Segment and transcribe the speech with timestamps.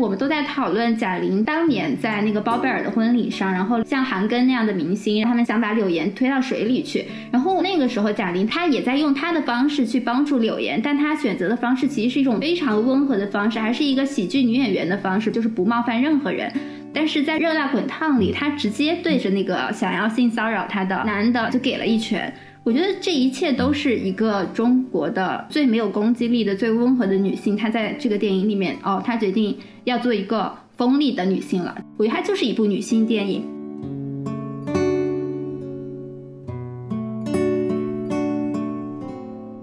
[0.00, 7.04] 我们都在讨论贾玲当年在那个包贝尔的婚礼上，然后像韩庚那样的明星，他们想把柳岩推到水里去。
[7.30, 16.50] 然后那个时候，贾玲她也在用她的方式去帮助柳岩，但她选择的方式其实是一种非常温和的方式，还是一个喜剧女演员的方式，就是不冒犯任何人。
[16.94, 22.32] 但是在《热辣滚烫》里，她直接对着那个想要性骚扰她的男的就给了一拳。
[22.62, 27.56] 我觉得这一切都是一个中国的最没有攻击力的、最温和的女性。
[27.56, 29.56] 她在这个电影里面，哦，她决定
[29.90, 31.76] 要做一个锋利的女性了。
[31.96, 33.44] 我觉得它就是一部女性电影。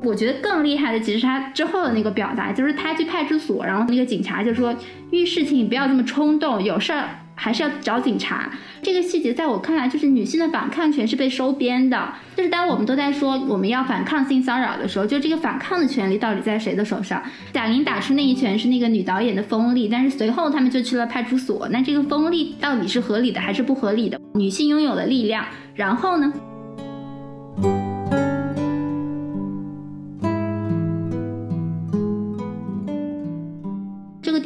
[0.03, 4.73] 我觉得更厉害的其实是他之后的那个表达，就是他去派出所，然后那个警察就说
[5.11, 7.09] 遇事情不要这么冲动，有事儿。
[7.37, 8.51] 还是要找警察。
[8.81, 12.13] 这个细节在我看来，就是女性的反抗权是被收编的。
[12.35, 17.21] 就是当我们都在说我们要反抗性骚扰的时候，就这个反抗的权利到底在谁的手上？
[17.53, 21.69] 贾玲打出那一拳是那个女导演的锋利，但是随后他们就去了派出所。
[21.69, 24.19] 那这个锋利到底是合理的还是不合理的？
[24.33, 26.33] 女性拥有了力量，然后呢？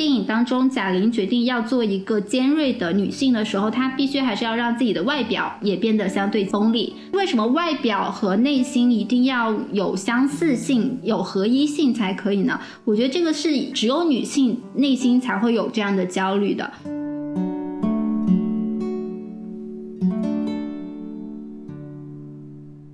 [0.02, 6.96] 电影当中，贾玲决定要做一个尖锐的女性的时候，她必须还是要让自己的外表也变得相对锋利。
[7.14, 12.60] 为什么外表和内心一定要有相似性、有合一性才可以呢？
[12.84, 16.74] 我觉得这个是只有女性内心才会有这样的焦虑的。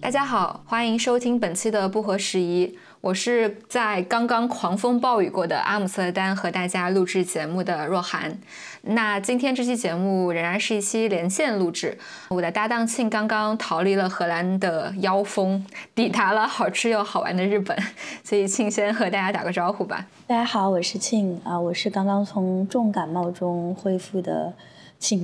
[0.08, 2.80] 大家好，欢迎收听本期的不合时宜。
[3.02, 8.40] 我是在刚刚狂风暴雨过的阿姆斯特丹和大家录制节目的若涵。
[8.84, 11.98] 那今天这期节目仍然是一期连线录制。
[12.30, 17.78] 我的搭档庆刚刚逃离了荷兰的妖风，抵达了好吃又好玩的日本，
[18.24, 20.08] 所以庆先和大家打个招呼吧。
[20.26, 24.54] 大家好，我是庆啊，我是刚刚从重感冒中恢复的。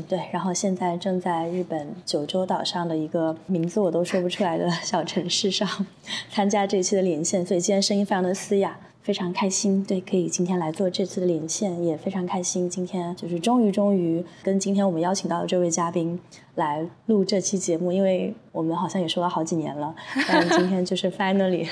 [0.07, 5.67] 对，然后现在正在日本九州岛上的一个名字我都说不出来的 小城市上
[6.31, 9.83] 参加这一期的连线，所以今天声音非常的嘶哑，非常开心。
[9.83, 12.69] 对，可以今天来做这次的连线，也非常开心。
[12.69, 16.19] 今天就是终于终于跟今天我们邀请到的这位嘉宾
[16.55, 18.33] 来录这期节目，因为。
[18.53, 19.91] 我们好像也说了好几年了，
[20.29, 21.67] 但今天就是 finally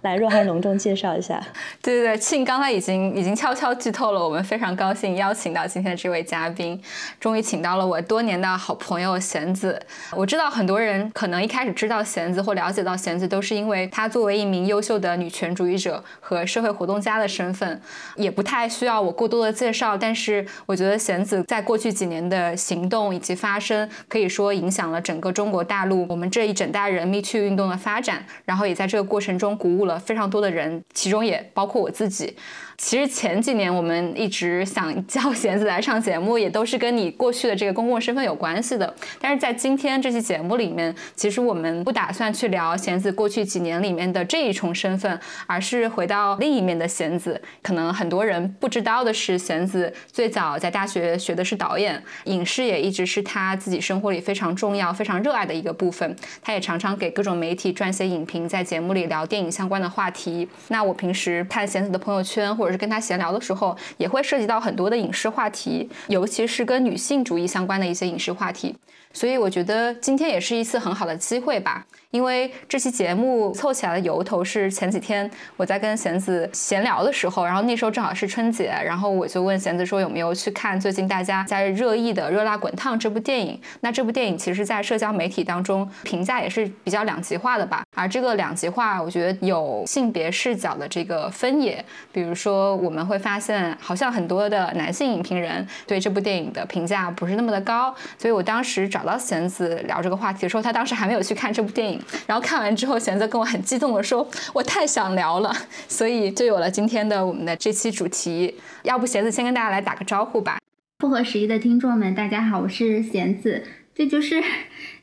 [0.00, 1.40] 来若涵隆重介绍一下。
[1.80, 6.82] 对对对，庆刚才已经已经悄悄剧透了，我们非常高兴邀请到今天的这位嘉宾，
[7.20, 9.80] 终于请到了我多年的好朋友贤子。
[10.16, 17.80] 我知道很多人可能一开始知道贤子或了解到贤子，都是因为她作为一名优秀的女权主义者和社会活动家的身份，
[18.16, 19.96] 也不太需要我过多的介绍。
[19.96, 26.06] 但是我觉得贤子在过去几年的行动以及发声，可以说影响了整个中国大陆。
[26.08, 32.34] 我们这一整代人 Me Too 运动的发展，然后也在这个过程中鼓舞了非常多的人，其中也包括我自己。
[32.78, 38.94] 其实前几年我们一直想 叫弦子来上节目，也都是跟你过去的这个公共身份有关系的。
[39.18, 47.40] 但是在今天这期节目里面，其实我们不打算去聊弦子过去几年里面的这一重身份，而是回到另一面的弦子。
[47.62, 56.16] 可能很多人不知道的是，弦子最早在大学学的是导演，影视也一直是他自己生活里非常重要、非常热爱的一个部分。
[56.42, 60.48] 他也常常给各种媒体撰写影评，在节目里聊电影相关的话题。
[60.68, 68.74] 那我平时看贤子的朋友圈或者是跟他闲聊的时候，也会涉及到很多的影视话题，尤其是跟女性主义相关的一些影视话题。
[69.12, 71.86] 所以我觉得今天也是一次很好的机会吧。
[72.10, 83.60] 因为这期节目凑起来的由头是前几天我在跟弦子闲聊的时候，然后那时候正好是春节，然后我就问弦子说有没有去看最近大家在热议的《热辣滚烫》这部电影。
[83.80, 87.82] 那这部电影其实，在社交媒体当中评价也是比较两极化的吧。
[87.94, 91.84] 而这个两极化，我觉得有性别视角的这个分野。
[92.12, 97.94] 比如说，我们会发现好像很多的男性影评人对这部电影的评价不是那么的高。
[98.16, 101.95] 所以我当时找到弦子聊这个话题的时候，他当时还没有去看这部电影。
[102.26, 105.54] 然后看完之后，弦子跟我很激动的说：“我太想聊了。”
[105.88, 108.54] 所以就有了今天的我们的这期主题。
[108.82, 110.58] 要不弦子先跟大家来打个招呼吧。
[110.98, 113.64] 不合时宜的听众们，大家好，我是弦子。
[113.94, 114.42] 这就是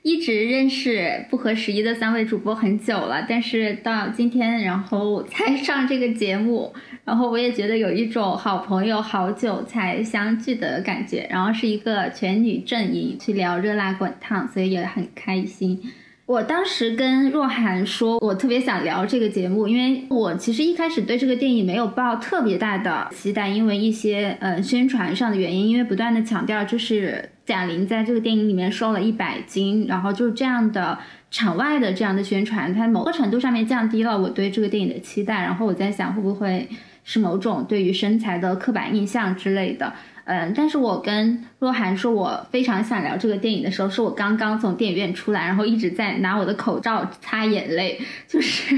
[0.04, 6.72] 一直认识不合时宜的三位主播很久了，但是到今天然后才上这个节目，
[7.04, 11.28] 然后我也觉得有一种好朋友好久才相聚的感觉。
[11.32, 15.92] 然后是一个全女阵营去聊热辣滚烫，所以也很开心。
[16.26, 30.98] 我当时跟若涵说，我特别想聊这个节目，因为我其实一开始对这个电影没有抱特别大的期待，因为一些呃宣传上的原因，因为不断的强调就是贾玲在这个电影里面瘦了一百斤，然后就是这样的
[31.30, 36.70] 场外的这样的宣传，它某个程度上面降低了我对这个电影的期待，然后我在想会不会
[37.04, 39.94] 是某种对于身材的刻板印象之类的。
[40.26, 48.78] 嗯，但是我跟若涵说，我非常想聊这个电影的时候，是我刚刚从电影院出来，然后一直在拿我的口罩擦眼泪，就是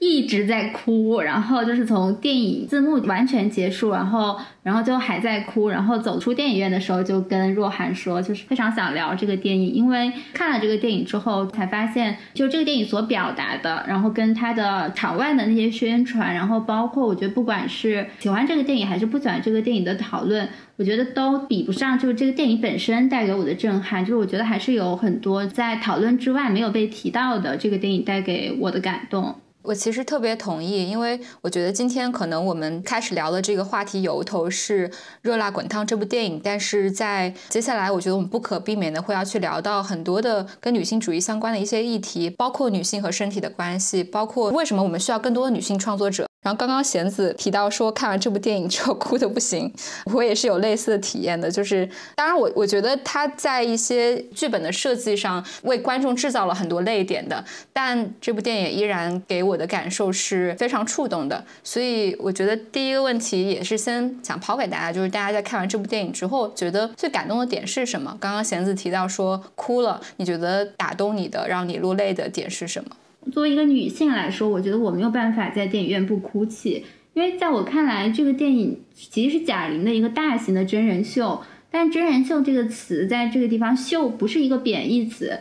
[0.00, 20.48] 一直在哭，然后就是从电影字幕完全结束，然后然后就还在哭，然后走出电影院的时候就跟若涵说，就是非常想聊这个电影，因为看了这个电影之后才发现，就这个电影所表达的，然后跟它的场外的那些宣传，然后包括我觉得不管是喜欢这个电影还是不喜欢这个电影的讨论。
[20.76, 24.04] 我觉得都比不上，就是这个电影本身带给我的震撼。
[24.04, 29.34] 就是我觉得还是有很多在讨论之外没有被提到的，这个电影带给我的感动。
[29.68, 34.88] 我其实特别同意，因为我觉得今天可能我们开始聊的这个话题由头是
[35.20, 46.27] 《热辣滚烫》这部电影，但是在接下来，我觉得我们不可避免的会要去聊到很多的跟女性主义相关的一些议题，包括女性和身体的关系，包括为什么我们需要更多的女性创作者。
[46.48, 49.70] 然后刚刚贤子提到说看完这部电影之后哭的不行，
[50.14, 51.50] 我也是有类似的体验的。
[51.50, 61.44] 就是当然我我觉得他在一些剧本的设计上为观众制造了很多泪点的，但这部电影依然给我的感受是非常触动的。
[61.62, 68.16] 所以我觉得第一个问题也是先想抛给大家，就是大家在看完这部电影之后，觉得最感动的点是什么？
[68.18, 72.90] 刚刚贤子提到说哭了，你觉得打动你的、让你落泪的点是什么？
[73.30, 76.84] 作为一个女性来说，我觉得我没有办法在电影院不哭泣，
[77.14, 81.42] 因为在我看来，这个电影其实是贾玲的一个大型的真人秀。
[81.70, 85.38] 但真人秀这个词在这个地方“秀”不是一个贬义词，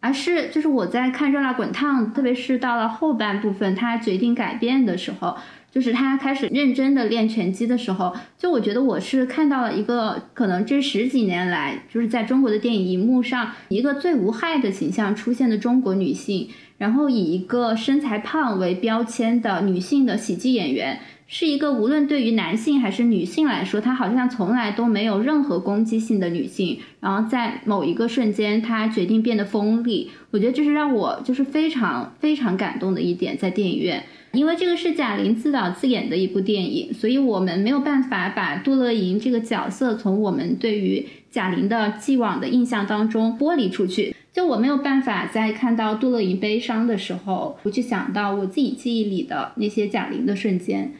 [0.00, 5.34] 而是就是我在看《热辣滚烫》，特别是到了后半部分，他决定改变的时候，
[5.70, 16.50] 就是他开始认真的练拳击的时候，就我觉得我是看到了一个可能这十几年来就是在中国的电影荧幕上一个最无害的形象出现的中国女性。
[16.80, 26.78] 然后以一个身材胖为标签的女性的喜剧演员，是一个无论对于男性还是女性来说，她好像从来都没有任何攻击性的女性。
[27.00, 30.10] 然后在某一个瞬间，她决定变得锋利。
[30.30, 44.16] 我觉得这是让我就是非常非常感动的一点，在电影院，因为这个是贾玲自导自演的一部电影，所以我们没有办法把杜乐莹这个角色从我们对于贾玲的既往的印象当中剥离出去。
[44.32, 50.92] 就我没有办法在看到杜乐莹悲伤的时候，不去想到我自己记忆里的那些贾玲的瞬间。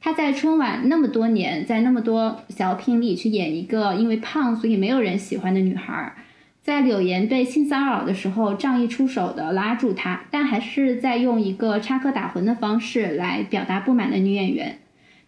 [0.00, 6.12] 她在春晚那么多年，在那么多小品里去演一个因为胖所以没有人喜欢的女孩，
[6.60, 14.78] 在柳岩被性骚扰的时候仗义出手的拉住她，但还是在用一个插科打诨的方式来表达不满的女演员。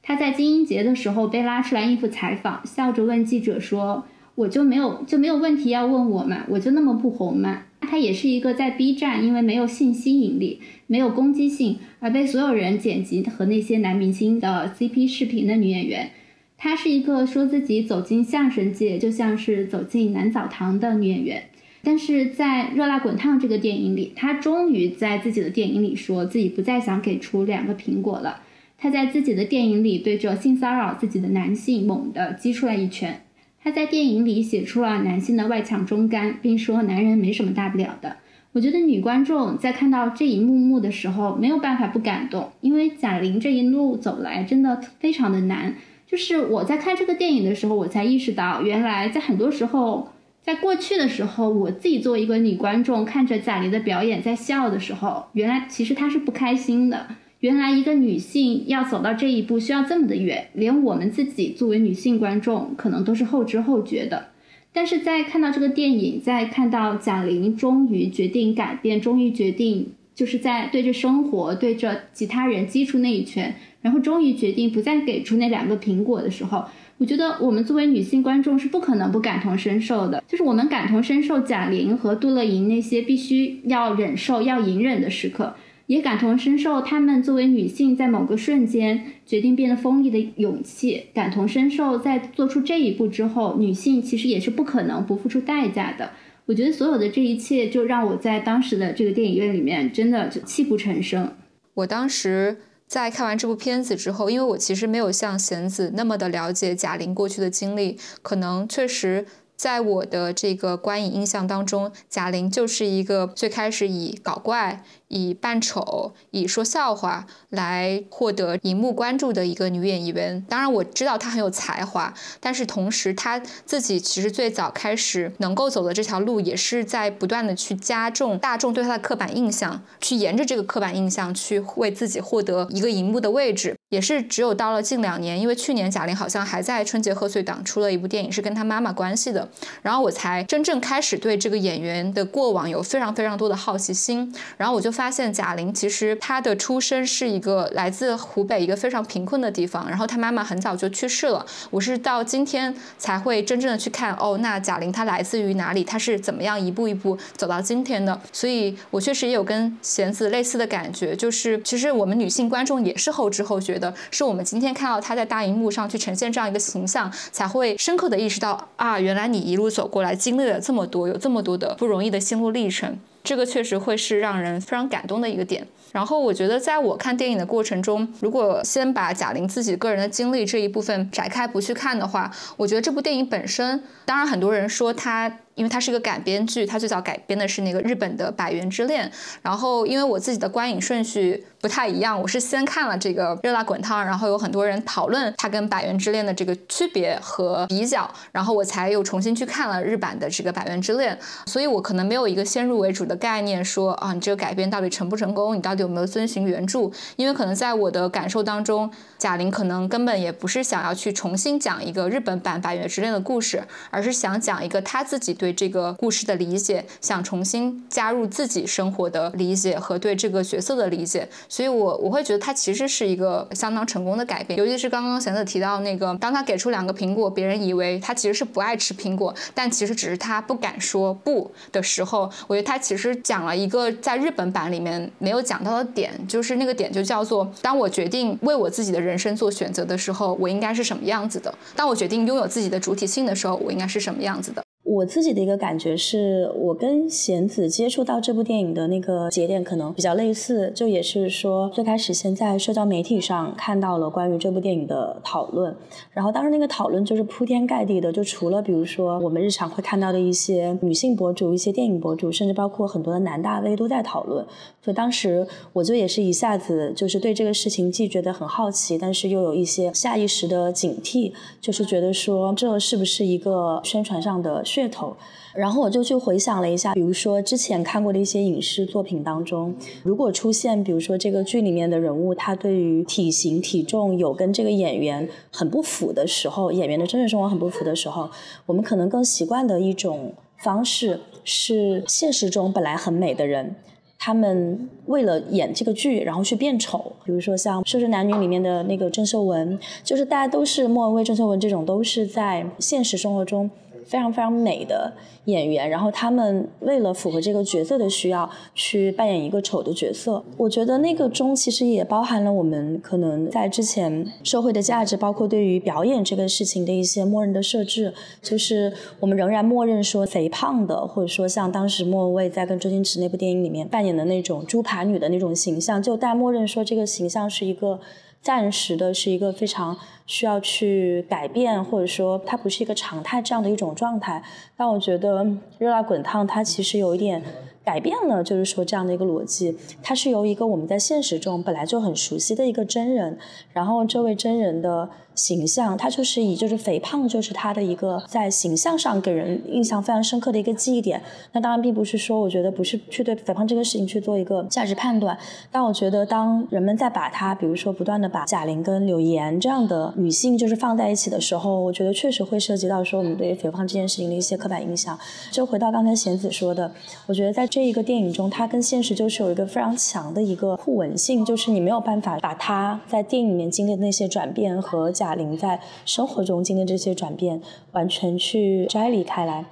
[0.02, 4.04] 她在金鹰节的时候被拉出来应付采访，笑着问记者说。
[4.36, 6.44] 我就没有就没有问题要问我嘛？
[6.48, 7.62] 我就那么不红嘛？
[7.80, 16.10] 她也是一个在 B 站因为没有性吸引力、没有攻击性而被所有人剪辑和那些男明星的 CP 视频的女演员。
[16.56, 21.42] 她是一个说自己走进相声界就像是走进男澡堂的女演员。
[21.82, 28.40] 但是在《热辣滚烫》这个电影里，她终于在自己的电影里说自己不再想给出两个苹果了。
[28.78, 33.20] 她在自己的电影里对着性骚扰自己的男性猛地击出来一拳。
[33.64, 38.18] 他在电影里写出了男性的外强中干，并说男人没什么大不了的。
[38.52, 45.74] 我觉得女观众在看到这一幕幕的时候，没有办法不感动，因为贾玲这一路走来真的非常的难。
[46.06, 50.12] 就是我在看这个电影的时候，我才意识到，原来在很多时候，
[50.42, 57.06] 在过去的时候，我自己作为一个女观众，看着贾玲的表演在笑的时候，原来其实她是不开心的。
[57.44, 64.28] 原来一个女性要走到这一步需要这么的远，连我们自己作为女性观众可能都是后知后觉的。
[64.72, 76.64] 但是在看到这个电影，在看到贾玲终于决定改变，终于决定就是在对着生活、对着其他人击出那一拳，然后终于决定不再给出那两个苹果的时候，
[76.96, 80.24] 我觉得我们作为女性观众是不可能不感同身受的。
[80.26, 85.54] 就是我们感同身受贾玲和杜乐莹那些必须要忍受、要隐忍的时刻。
[85.86, 91.08] 也感同身受，她们作为女性在某个瞬间决定变得锋利的勇气。
[91.12, 96.10] 感同身受，在做出这一步之后，女性其实也是不可能不付出代价的。
[96.46, 101.34] 我觉得所有的这一切，就让我在当时的这个电影院里面真的就泣不成声。
[101.74, 109.26] 我当时在看完这部片子之后，因为我其实没有像贤子那么的了解贾玲过去的经历，可能确实。
[109.56, 114.82] 在我的这个观影印象当中，贾玲就是一个最开始以搞怪、
[115.14, 120.44] 以扮丑、以说笑话来获得荧幕关注的一个女演员。
[120.48, 133.76] 当然，我知道她很有才华，但是同时她自己其实最早开始能够走的这条路，也是在不断的去加重大众对她的刻板印象，去沿着这个刻板印象去为自己获得一个荧幕的位置。
[133.90, 139.48] 也是只有到了近两年，因为去年贾玲好像还在春节贺岁档出了一部电影，是跟她妈妈关系的，
[139.82, 144.34] 然后我才真正开始对这个演员的过往有非常非常多的好奇心。
[144.56, 151.44] 然后我就发发现贾玲其实她的出身是一个来自湖北一个非常贫困的地方，然后她妈妈很早就去世了。
[151.68, 155.84] 我是到今天才会真正的去看，哦，那贾玲她来自于哪里？
[155.84, 158.18] 她是怎么样一步一步走到今天的？
[158.32, 163.92] 所以我确实也有跟弦子类似的感觉，就是其实我们女性观众也是后知后觉的。
[164.10, 175.66] 是我们今天看到她在大荧幕上去呈现这样一个形象，才会深刻的意识到啊，原来你一路走过来，经历了这么多，有这么多的不容易的心路历程，这个确实会是让人非常感动的一个点。
[175.90, 185.38] 然后我觉得，在我看电影的过程中，如果先把贾玲自己个人的经历这一部分展开不去看的话，我觉得这部电影本身，当然很多人说它。
[185.54, 189.08] 因为它是一个改编剧，它最早改编的是那个日本的《百元之恋》。
[189.42, 201.16] 然后，因为我自己的观影顺序不太一样，我是先看了这个《热辣滚烫》，然后有很多人讨论它跟《百元之恋》的这个区别和比较，然后我才又重新去看了日版的这个《百元之恋》。
[201.50, 205.56] 所以我可能没有一个先入为主的概念，说啊，你这个改编到底成不成功？
[205.56, 206.90] 你到底有没有遵循原著？
[207.14, 215.38] 因为可能在我的感受当中，贾玲可能根本也不是想要去重新讲一个日本版《百元之恋》的故事，而是想讲一个她自己。
[215.44, 224.58] 对这个故事的理解，想重新加入自己生活的理解和对这个角色的理解，所以我我会觉得它其实是一个相当成功的改变。
[224.58, 244.63] 尤其是刚刚贤子提到那个，当他给出两个苹果，别人以为他其实是不爱吃苹果，但其实只是他不敢说不的时候，我觉得他其实讲了一个在日本版里面没有讲到的点，就是那个点就叫做：当我决定为我自己的人生做选择的时候，我应该是什么样子的；当我决定拥有自己的主体性的时候，我应该是什么样子的。
[244.94, 255.74] 我自己的一个感觉是，我跟贤子接触到这部电影的那个节点可能比较类似，就也是说最开始先在社交媒体上看到了关于这部电影的讨论，
[256.12, 264.46] 然后当时那个讨论就是铺天盖地的，就除了比如说我们日常会看到的一些女性博主、一些电影博主，甚至包括很多的男大 V 都在讨论，
[264.80, 274.62] 所以当时我就也是一下子就是对这个事情既觉得很好奇，但是又有一些下意识的警惕，就是觉得说这是不是一个宣传上的。
[274.64, 275.16] 噱头，
[275.54, 288.28] 然后我就去回想了一下，比如说之前看过的一些影视作品当中，如果出现，比如说这个剧里面的人物，他对于体型、体重有跟这个演员很不符的时候，演员的真实生活很不符的时候，
[288.66, 293.76] 我们可能更习惯的一种方式是，现实中本来很美的人，
[294.18, 303.70] 他们为了演这个剧，然后去变丑，比如说像《瘦身男女》里面的那个郑秀文，就是大家都是莫文蔚、郑秀文这种，都是在现实生活中。
[304.04, 305.12] 非常非常美的
[305.46, 310.44] 演员，然后他们为了符合这个角色的需要，去扮演一个丑的角色。
[310.56, 328.00] 我觉得那个中其实也包含了我们可能在之前社会的价值，包括对于表演这个事情的一些默认的设置，就是我们仍然默认说肥胖的，或者说像当时莫文蔚在跟周星驰那部电影里面扮演的那种猪扒女的那种形象，就大家默认说这个形象是一个。
[328.44, 334.42] 暂时的是一个非常需要去改变，或者说它不是一个常态这样的一种状态。
[334.76, 335.44] 但我觉得
[335.78, 337.42] 《热辣滚烫》它其实有一点。
[337.84, 343.38] 改变了，就是说这样的一个逻辑，它是由一个我们在现实中本来就很熟悉的一个真人，
[343.74, 351.20] 然后这位真人的形象，他就是以就是肥胖就是他的一个在形象上给人印象非常深刻的一个记忆点。
[351.52, 355.36] 那当然并不是说我觉得不是去对肥胖这个事情去做一个价值判断，
[355.70, 365.18] 但我觉得当人们在把他比如说不断的把贾玲跟柳岩这样的女性就是放在一起的时候，我觉得确实会涉及到说我们对于肥胖这件事情的一些刻板印象。
[365.50, 366.90] 就回到刚才贤子说的，
[367.26, 377.60] 我觉得在这一个电影中，它跟现实就是有一个非常强的一个互文性，就是你没有办法把它在电影里面经历的那些转变和贾玲在生活中经历这些转变
[377.92, 379.64] 完全去摘离开来。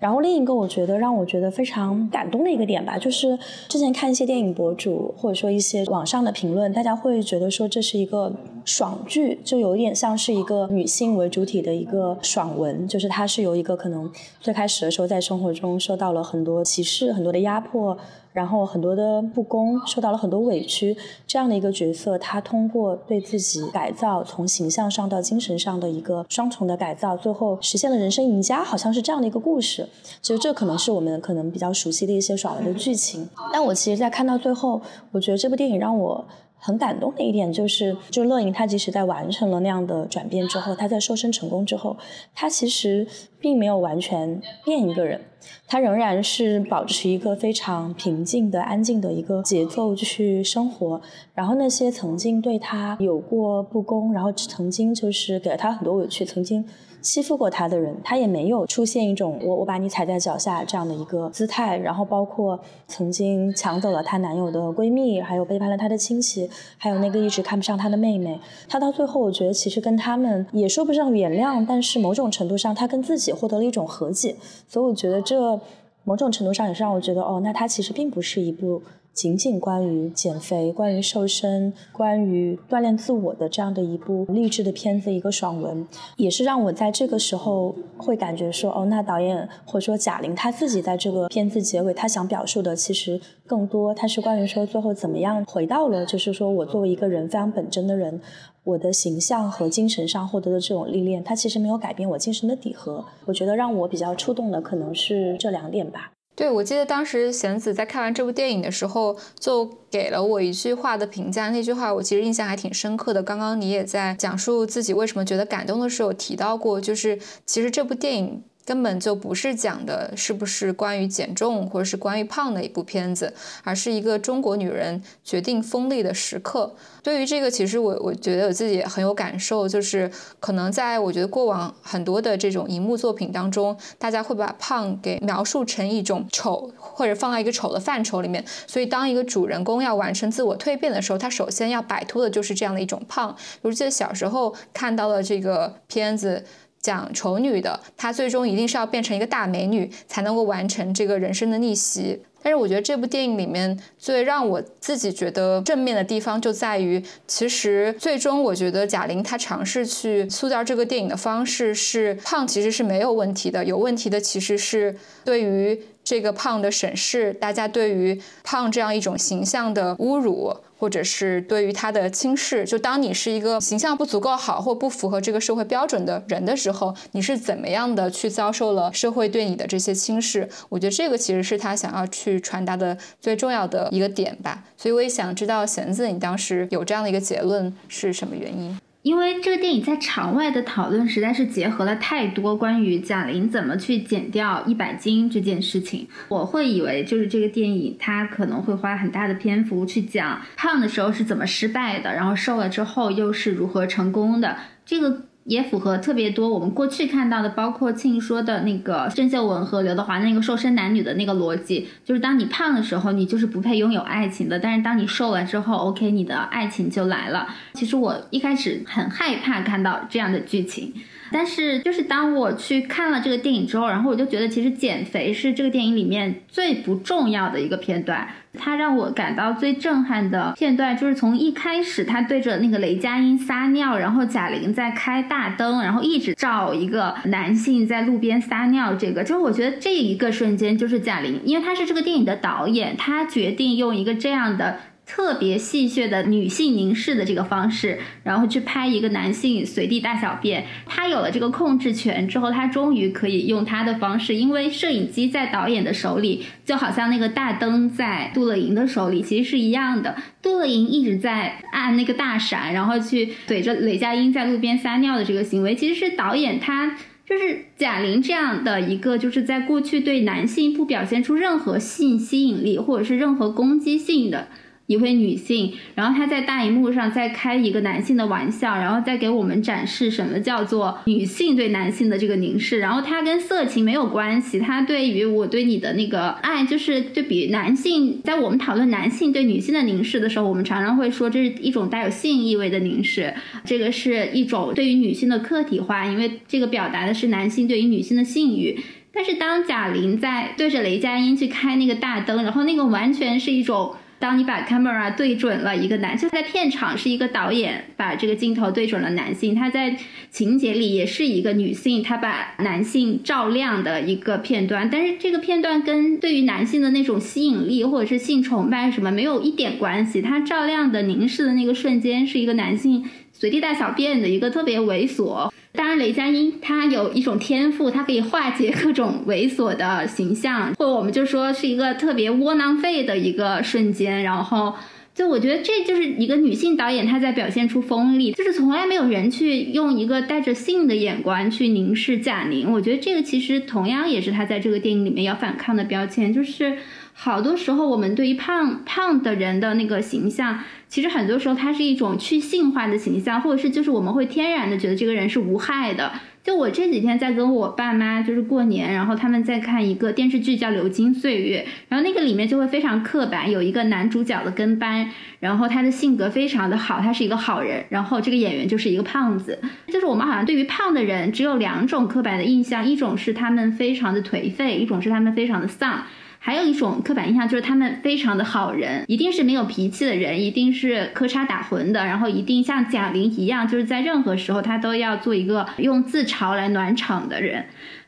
[0.00, 3.36] 然后另一个我觉得让我觉得非常感动的一个点吧，就是
[3.68, 8.32] 之前看一些电影博主或者说一些网上的评论，大家会觉得说这是一个
[8.64, 14.08] 爽剧，就有一点像是一个女性为主体的一个爽文，就是它是由一个可能
[14.40, 17.98] 最开始的时候在生活中受到了很多歧视、很多的压迫。
[18.38, 29.88] 然后很多的不公，受到了很多委屈，这样的一个角色，他通过对自己改造，从形象上到精神上的一个双重的改造，最后实现了人生赢家，好像是这样的一个故事。
[30.22, 34.80] 其实这可能是我们可能比较熟悉的一些爽文的剧情，但我其实，在看到最后，
[35.10, 36.24] 我觉得这部电影让我。
[36.58, 41.96] 很感动的一点就是，就乐莹她即使在完成了那样的转变之后，她在瘦身成功之后，
[42.34, 43.06] 她其实
[43.40, 45.20] 并没有完全变一个人，
[45.66, 51.00] 她仍然是保持一个非常平静的、安静的一个节奏去生活。
[51.34, 56.64] 然后那些曾经对她有过不公，然后曾经就是给了她很多委屈，曾经。
[57.00, 61.76] 欺负过他的人，他也没有出现一种我我把你踩在脚下这样的一个姿态。
[61.78, 68.38] 然后包括曾经抢走了她男友的闺蜜，还有背叛了她的亲戚，还有那个一直看不上她的妹妹。
[68.68, 74.34] 她到最后，我觉得其实跟他们也说不上原谅，但是某种程度上，她跟自己获得了一种和解。
[74.66, 75.60] 所以我觉得这
[76.04, 78.82] 某种程度上也是让我觉得，哦，那她其实并不是一部。
[79.18, 85.84] 仅仅关于减肥、关于瘦身、关于锻炼自我的这样的一部励志的片子，一个爽文，
[86.16, 98.20] 也是让我在这个时候会感觉说，哦，那导演或者说贾玲她自己在这个片子结尾，她想表述的其实更多，她是关于说最后怎么样回到了，就是说我作为一个人非常本真的人，
[98.62, 103.04] 我的形象和精神上获得的这种历练，它其实没有改变我精神的底核。
[103.24, 106.12] 我觉得让我比较触动的可能是这两点吧。
[106.38, 111.50] 对，我记得当时贤子在看完这部电影的时候，就给了我一句话的评价。
[111.50, 113.20] 那句话我其实印象还挺深刻的。
[113.20, 118.44] 刚刚你也在讲述自己为什么觉得感动的时候提到过，就是其实这部电影。
[118.68, 123.32] 根本就不是讲的是不是关于减重或者是关于胖的一部片子，
[123.64, 126.74] 而是一个中国女人决定锋利的时刻。
[127.02, 138.44] 对于这个，其实我我觉得我自己也很有感受，就是可能在我觉得过往很多的这种荧幕作品当中，大家会把胖给描述成一种丑，或者放在一个丑的范畴里面。
[138.66, 143.34] 所以当一个主人公要完成自我蜕变的时候，他首先要摆脱的就是这样的一种胖。
[143.62, 146.44] 我记得小时候看到了这个片子。
[146.80, 152.20] 讲丑女的，她最终一定是要变成一个大美女，才能够完成这个人生的逆袭。
[152.40, 170.56] 但是我觉得这部电影里面最让我自己觉得正面的地方，就在于其实最终我觉得贾玲她尝试去塑造这个电影的方式是胖其实是没有问题的，有问题的其实是对于这个胖的审视，大家对于胖这样一种形象的侮辱。
[170.80, 180.48] 或者是对于他的轻视，就当你是一个形象不足够好或不符合这个社会标准的人的时候，你是怎么样的去遭受了社会对你的这些轻视？
[180.68, 184.62] 我觉得这个其实是他想要去传达的最重要的一个点吧。
[184.76, 188.78] 所以我也想知道弦子，你当时有这样的一个结论是什么原因？
[189.02, 205.27] 因为这个电影在场外的讨论实在是结合了太多关于贾玲怎么去减掉一百斤这件事情，我会以为就是这个电影它可能会花很大的篇幅去讲胖的时候是怎么失败的，然后瘦了之后又是如何成功的这个。
[205.48, 217.48] 也符合特别多我们过去看到的，包括庆说的那个郑秀文和刘德华那个瘦身男女的那个逻辑，就是当你胖的时候，你就是不配拥有爱情的；但是当你瘦了之后，OK，你的爱情就来了。
[217.72, 220.92] 其实我一开始很害怕看到这样的剧情。
[221.32, 228.28] 但是，就是当我去看了这个电影之后，然后我就觉得，其实减肥是这个电影里面最不重要的一个片段。
[228.60, 238.94] 它让我感到最震撼的片段，就是从一开始他对着那个雷佳音撒尿，然后贾玲在开大灯，然后一直照一个男性在路边撒尿。
[238.94, 244.78] 这个，就是我觉得这一个瞬间，就是贾玲，因为他是这个电影的导演，他决定用一个这样的。
[245.08, 250.66] 特别戏谑的女性凝视的这个方式，然后去拍一个男性随地大小便。
[250.84, 260.14] 他有了这个控制权之后，他终于可以用他的方式，因为摄影机在导演的手里，就好像那个大灯在杜乐莹的手里，其实是一样的。
[260.42, 274.48] 杜乐莹一直在按那个大闪，然后去怼着雷佳音在路边撒尿的这个行为，其实是导演他就是贾玲这样的一个，就是在过去对男性不表现出任何性吸引力或者是任何攻击性的。
[274.88, 282.78] 一位女性，然后她在大荧幕上在开一个男性的玩笑，然后再给我们展示什么叫做女性对男性的这个凝视。
[282.78, 293.34] 然后它跟色情没有关系，它对于我对你的那个爱，就是对比男性，在我们讨论男性对女性的凝视的时候，我们常常会说这是一种带有性意味的凝视，
[293.66, 298.80] 这个是一种对于女性的客体化，因为这个表达的是男性对于女性的性欲。
[299.12, 303.94] 但是当贾玲在对着雷佳音去开那个大灯，然后那个完全是一种。
[304.18, 309.96] 当你把 camera 对准了一个男，就在片场是一个导演把这个镜头对准了男性，他在
[310.30, 314.88] 情节里也是一个女性，他把男性照亮的一个片段。
[314.90, 320.20] 但是这个片段跟对于男性的那种吸引力或者是性崇拜什么没有一点关系。
[320.20, 325.50] 他照亮的凝视的那个瞬间是一个男性随地大小便的一个特别猥琐。
[325.72, 334.22] 当然，雷佳音他有一种天赋，他可以化解各种猥琐的形象，或者我们就说是一个特别窝囊废的一个瞬间。
[334.22, 334.74] 然后，
[335.14, 342.72] 就我觉得这就是一个女性导演她在表现出锋利，就是从来没有人去用一个带着性的眼光去凝视贾玲。
[342.72, 346.78] 我觉得这个其实同样也是她在这个电影里面要反抗的标签，就是。
[347.20, 356.12] 好多时候，我们对于胖胖的人的那个形象，其实很多时候它是一种去性化的形象，或者是就是我们会天然的觉得这个人是无害的。
[356.44, 376.04] 就我这几天在跟我爸妈就是过年，然后他们在看一个电视剧叫《流金岁月》，然后那个里面就会非常刻板，有一个男主角的跟班，然后他的性格非常的好，他是一个好人，然后这个演员就是一个胖子，就是我们好像对于胖的人只有两种刻板的印象，一种是他们非常的颓废，一种是他们非常的丧。
[376.40, 387.66] 还有一种刻板印象就是他们非常的好人，一定是没有脾气的人，一定是磕叉打魂的，然后一定像贾玲一样，就是在任何时候她都要做一个用自嘲来暖场的人。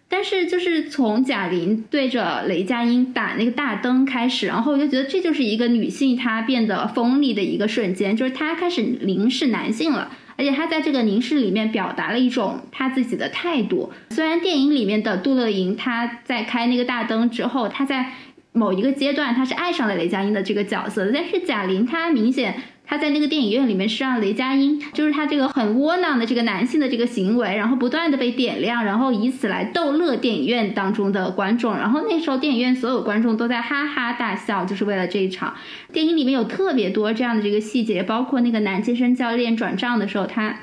[0.09, 10.11] 但是就是从贾玲对着雷佳音打那个大灯开始，然后我就觉得这就是一个女性她变得锋利的一个瞬间，就是她开始凝视男性了。
[10.41, 13.93] 而且他在这个凝视里面表达了一种他自己的态度。
[14.09, 18.13] 虽然电影里面的杜乐莹他在开那个大灯之后，他在
[18.53, 22.55] 某一个阶段他是爱上了雷佳音的这个角色，但是贾玲她明显。
[22.91, 31.77] 他在那个电影院里面是让雷佳音，就是他这个很窝囊的这个男性的这个行为，然后不断的被点亮，然后以此来逗乐电影院当中的观众。
[31.77, 35.55] 然后那时候电影院所有观众都在哈哈大笑，就是为了这一场
[35.93, 40.57] 电影里面有特别多这样的这个细节，包括那个男健身教练转账的时候，他。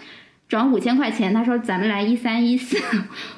[0.49, 2.77] 转五千块钱，他说咱们来一三一四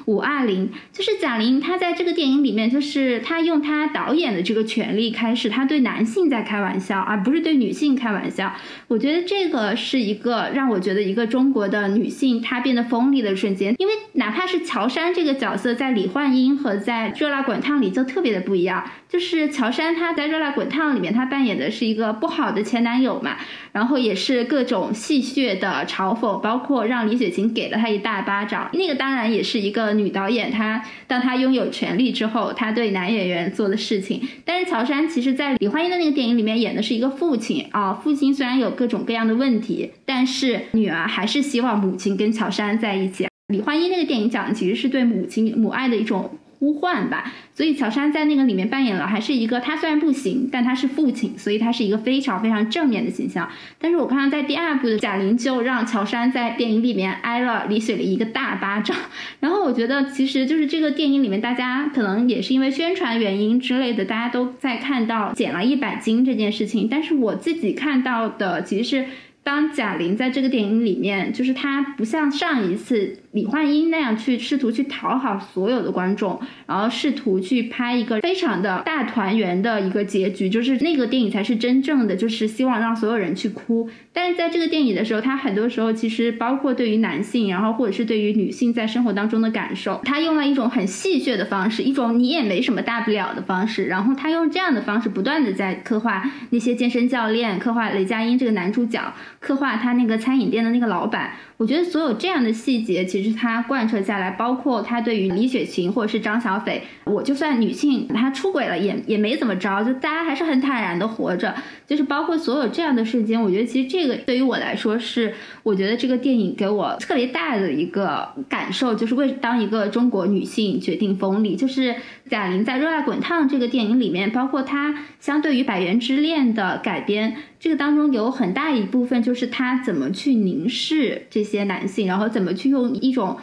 [0.04, 8.52] 五二零，就是贾玲，她在这个电影里面，就是她用她导演的这个权利开始，她对男性在开玩笑，而不是对女性开玩笑。
[8.86, 18.84] 我觉得这个是一个让我觉得一个中国的女性她变得锋利的瞬间，因为哪怕是乔杉这个角色，在李焕英和在热辣滚烫里就特别的不一样。
[19.08, 23.36] 就是乔杉他在热辣滚烫里面，他扮演的是一个不好的前男友嘛，
[23.72, 28.70] 然后也是各种戏谑的嘲讽，包括让李雪琴给了他一大巴掌。
[28.74, 34.20] 那个当然也是一个女导演，她当她拥有权利之后，她对男演员做的事情。
[34.44, 43.26] 但是乔杉其实在李焕英的那个电影里面演的是一个父亲啊，父亲虽然有各种各样的问题，但是女儿还是希望母亲跟乔杉在一起。
[43.52, 46.38] 李焕英那个电影讲的其实是对母亲母爱的一种。
[46.60, 53.48] 呼唤吧，所以乔杉在那个里面扮演了，还是一个他虽然不行，但他是父亲，所以他是一个非常非常正面的形象。
[53.80, 58.94] 但是我看到在第二部的贾玲就让乔杉在电影里面挨了李雪的一个大巴掌，
[59.40, 69.06] 然后我觉得其实就是这个电影里面大家可能也是因为宣传原因之类的，大家都在看到减了一百斤这件事情，但是我自己看到的其实是。
[69.42, 83.88] 当贾玲在这个电影里面，就是她不像上一次李焕英那样去试图去讨好所有的观众，然后试图去拍一个非常的大团圆的一个结局，就是那个电影才是真正的，就是希望让所有人去哭。
[84.12, 99.00] 但是在这个电影的时候，他很多时候其实包括对于男性，然后或者是对于女性在生活当中的感受，他用了一种很戏谑的方式，一种你也没什么大不了的方式，然后他用这样的方式不断的在刻画那些健身教练，刻画雷佳音这个男主角。
[99.38, 111.54] 刻画他那个餐饮店的那个老板，我觉得所有这样的细节，其实他贯彻下来，包括他对于李雪琴或者是张小斐，我就算女性她出轨了也也没怎么着，就大家还是很坦然的活着，
[111.90, 121.96] 就是包括所有这样的瞬间，我觉得其实这个对于我来说是，我觉得这个电影给我特别大的一个感受，就是为当一个中国女性决定锋利，就是
[122.28, 127.34] 贾玲在《热辣滚烫》这个电影里面，包括她相对于《百元之恋》的改编。
[127.58, 133.36] 这个当中有很大一部分就是她怎么去凝视这些男性，然后怎么去用一种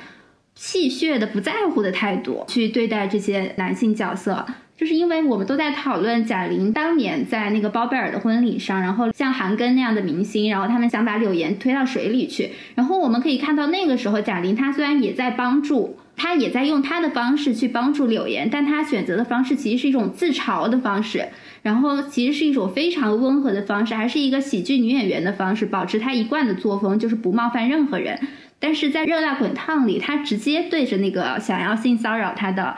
[0.55, 4.45] 戏谑的不在乎的态度去对待这些男性角色，
[4.77, 15.97] 就是因为我们都在讨论贾玲当年在那个包贝尔的婚礼上，然后像韩庚那样的明星，然后他们想把柳岩推到水里去，然后我们可以看到那个时候贾玲她虽然也在帮助。
[16.19, 21.27] 她也在用她的方式去帮助柳岩，但她选择的方式其实是一种自嘲的方式，
[21.61, 28.19] 然后其实是一种非常温和的方式，还是一个喜剧女演员的方式，保持她一贯的作风，就是不冒犯任何人。
[28.57, 32.75] 但是在《热辣滚烫》里，她直接对着那个想要性骚扰她的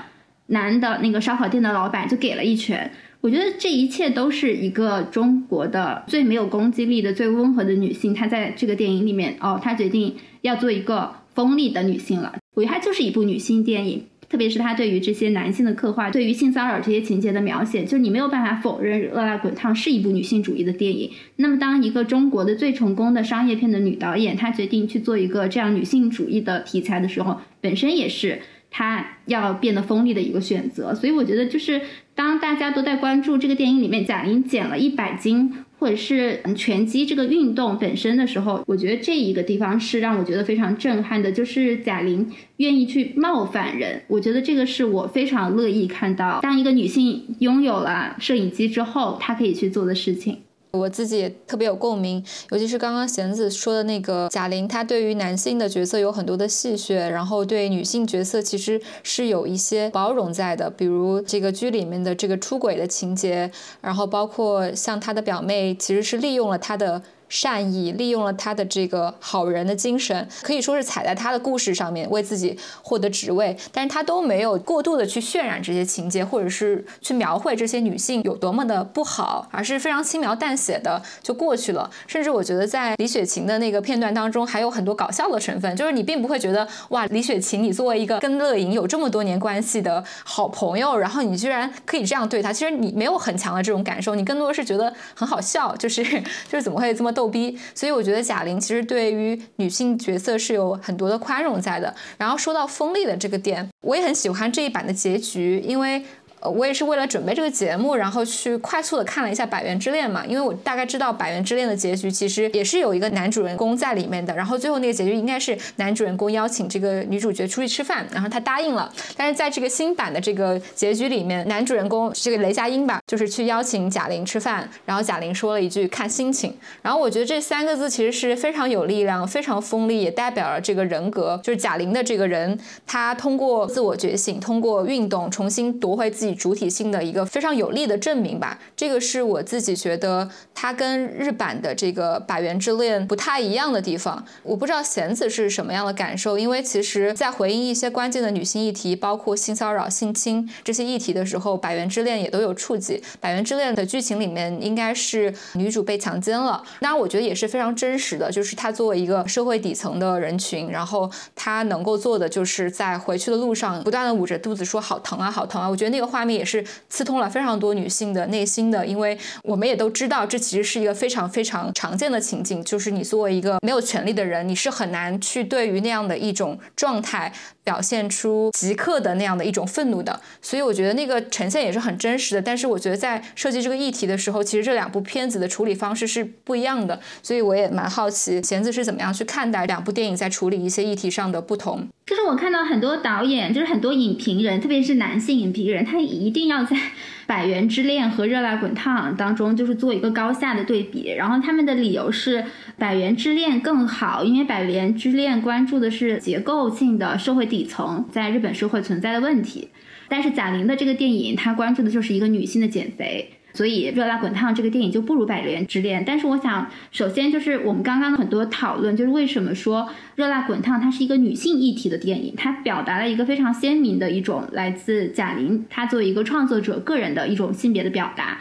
[0.49, 2.91] 男的那个烧烤店的老板就给了一拳。
[3.21, 12.35] 我觉得这一切都是一个中国的最没有攻击力的、最温和的女性，她在这个电影里面，哦，她决定要做一个锋利的女性了。
[12.53, 14.05] 我觉得它就是一部女性电影。
[14.29, 21.11] 特别是她对于这些男性的刻画，对于性骚扰这些情节的描写，就你没有办法否认《热辣滚烫》是一部女性主义的电影。
[21.37, 30.93] 那么，当一个中国的最成功的商业片的女导演，她决定去做一个这样女性主义的题材的时候，本身也是她要变得锋利的一个选择。
[30.93, 31.81] 所以，我觉得就是
[32.13, 35.53] 当大家都在关注这个电影里面贾玲减了一百斤。
[35.79, 44.01] 或者是拳击这个运动本身的时候，我觉得这一个地方是让我觉得非常震撼的，就是贾玲愿意去冒犯人。
[44.09, 50.39] 我觉得这个是我非常乐意看到，当一个女性拥有了摄影机之后，她可以去做的事情。
[50.71, 63.51] 我自己也特别有共鸣，尤其是刚刚贤子说的那个贾玲，她对于男性的角色有很多的戏谑，然后对女性角色其实是有一些包容在的，比如这个剧里面的这个出轨的情节，
[63.81, 67.01] 然后包括像她的表妹其实是利用了她的。
[67.29, 81.89] 善意利用了他的这个好人的精神，可以说是踩在他的故事上面为自己获得职位，但是他都没有过度的去渲染这些情节，或者是去描绘这些女性有多么的不好，而是非常轻描淡写的就过去了。
[82.07, 96.03] 甚至我觉得在李雪琴的那个片段当中，还有很多搞笑的成分，就是你并不会觉得哇，李雪琴你作为一个跟乐莹有这么多年关系的好朋友，然后你居然可以这样对她，其实你没有很强的这种感受，你更多是觉得很好笑，就是
[96.49, 97.13] 就是怎么会这么。
[97.19, 101.93] 逗逼，所以我觉得贾玲其实对于女性角色是有很多的宽容在的。
[102.17, 106.01] 然后说到锋利的这个点，我也很喜欢这一版的结局，因为。
[106.41, 136.28] 呃，我也是为了准备这个节目，然后去快速的看了一下《百元之恋》嘛，因为我大概知道《百元之恋》的结局其实也是有一个男主人公在里面的，然后最后那个结局应该是男主人公邀请这个女主角出去吃饭，然后他答应了，但是在这个新版的这个结局里面，男主人公这个雷佳音吧，就是去邀请贾玲吃饭，然后贾玲说了一句看心情，然后我觉得这三个字其实是非常有力量、非常锋利，也代表了这个人格，就是贾玲的这个人，他通过自我觉醒，通过运动重新夺回自己。
[136.35, 144.23] 主体性的一个非常有力的证明吧，这个是我自己觉得它跟日版的这个《百元之恋》不太一样的地方。
[144.43, 152.97] 我不知道贤子是什么样的感受，因为其实，在回应一些关键的女性议题，包括性骚扰、性侵这些议题的时候，《百元之恋》也都有触及。
[153.19, 165.67] 《百元之恋》的剧情里面，应该是女主被强奸了，当然我觉得也是非常真实的，就是她作为一个社会底层的人群，然后她能够做的就是在回去的路上不断的捂着肚子说好疼啊，好疼啊。
[165.67, 166.18] 我觉得那个画。
[166.19, 177.31] 画面也是刺痛了非常多女性的内心的，因为我们也都知道，这其实是一个非常非常常见的情景，就是你作为一个没有权利的人，你是很难去对于那样的一种状态
[177.63, 180.19] 表现出即刻的那样的一种愤怒的。
[180.41, 182.41] 所以我觉得那个呈现也是很真实的。
[182.41, 186.99] 但是我觉得在设计这个议题的时候，其实这两部片子的处理方式是不一样的。
[187.23, 191.87] 所以我也蛮好奇贤子是怎么样去看待两部电影在处理一些议题上的不同。
[192.09, 196.75] 就是我看到很多导演，就是很多影评人，特别是男性影评人，他一定要在
[197.27, 201.13] 《百元之恋》和《热辣滚烫》当中，就是做一个高下的对比。
[201.15, 202.39] 然后他们的理由是，
[202.79, 209.67] 《百元之恋》更好，因为《百元之恋》关注的是结构性的社会底层在日本社会存在的问题，
[210.07, 213.33] 但是贾玲的这个电影，它关注的就是一个女性的减肥。
[213.59, 219.81] 所以《热辣滚烫》这个电影就不如《百年之恋》，但是我想，首先就是我们刚刚很多讨论，就是为什么说
[220.15, 228.37] 《热辣滚烫》它是一个女性议题的电影，它表达了一个非常鲜明的一种来自贾玲她作为一个创作者个人的一种性别的表达。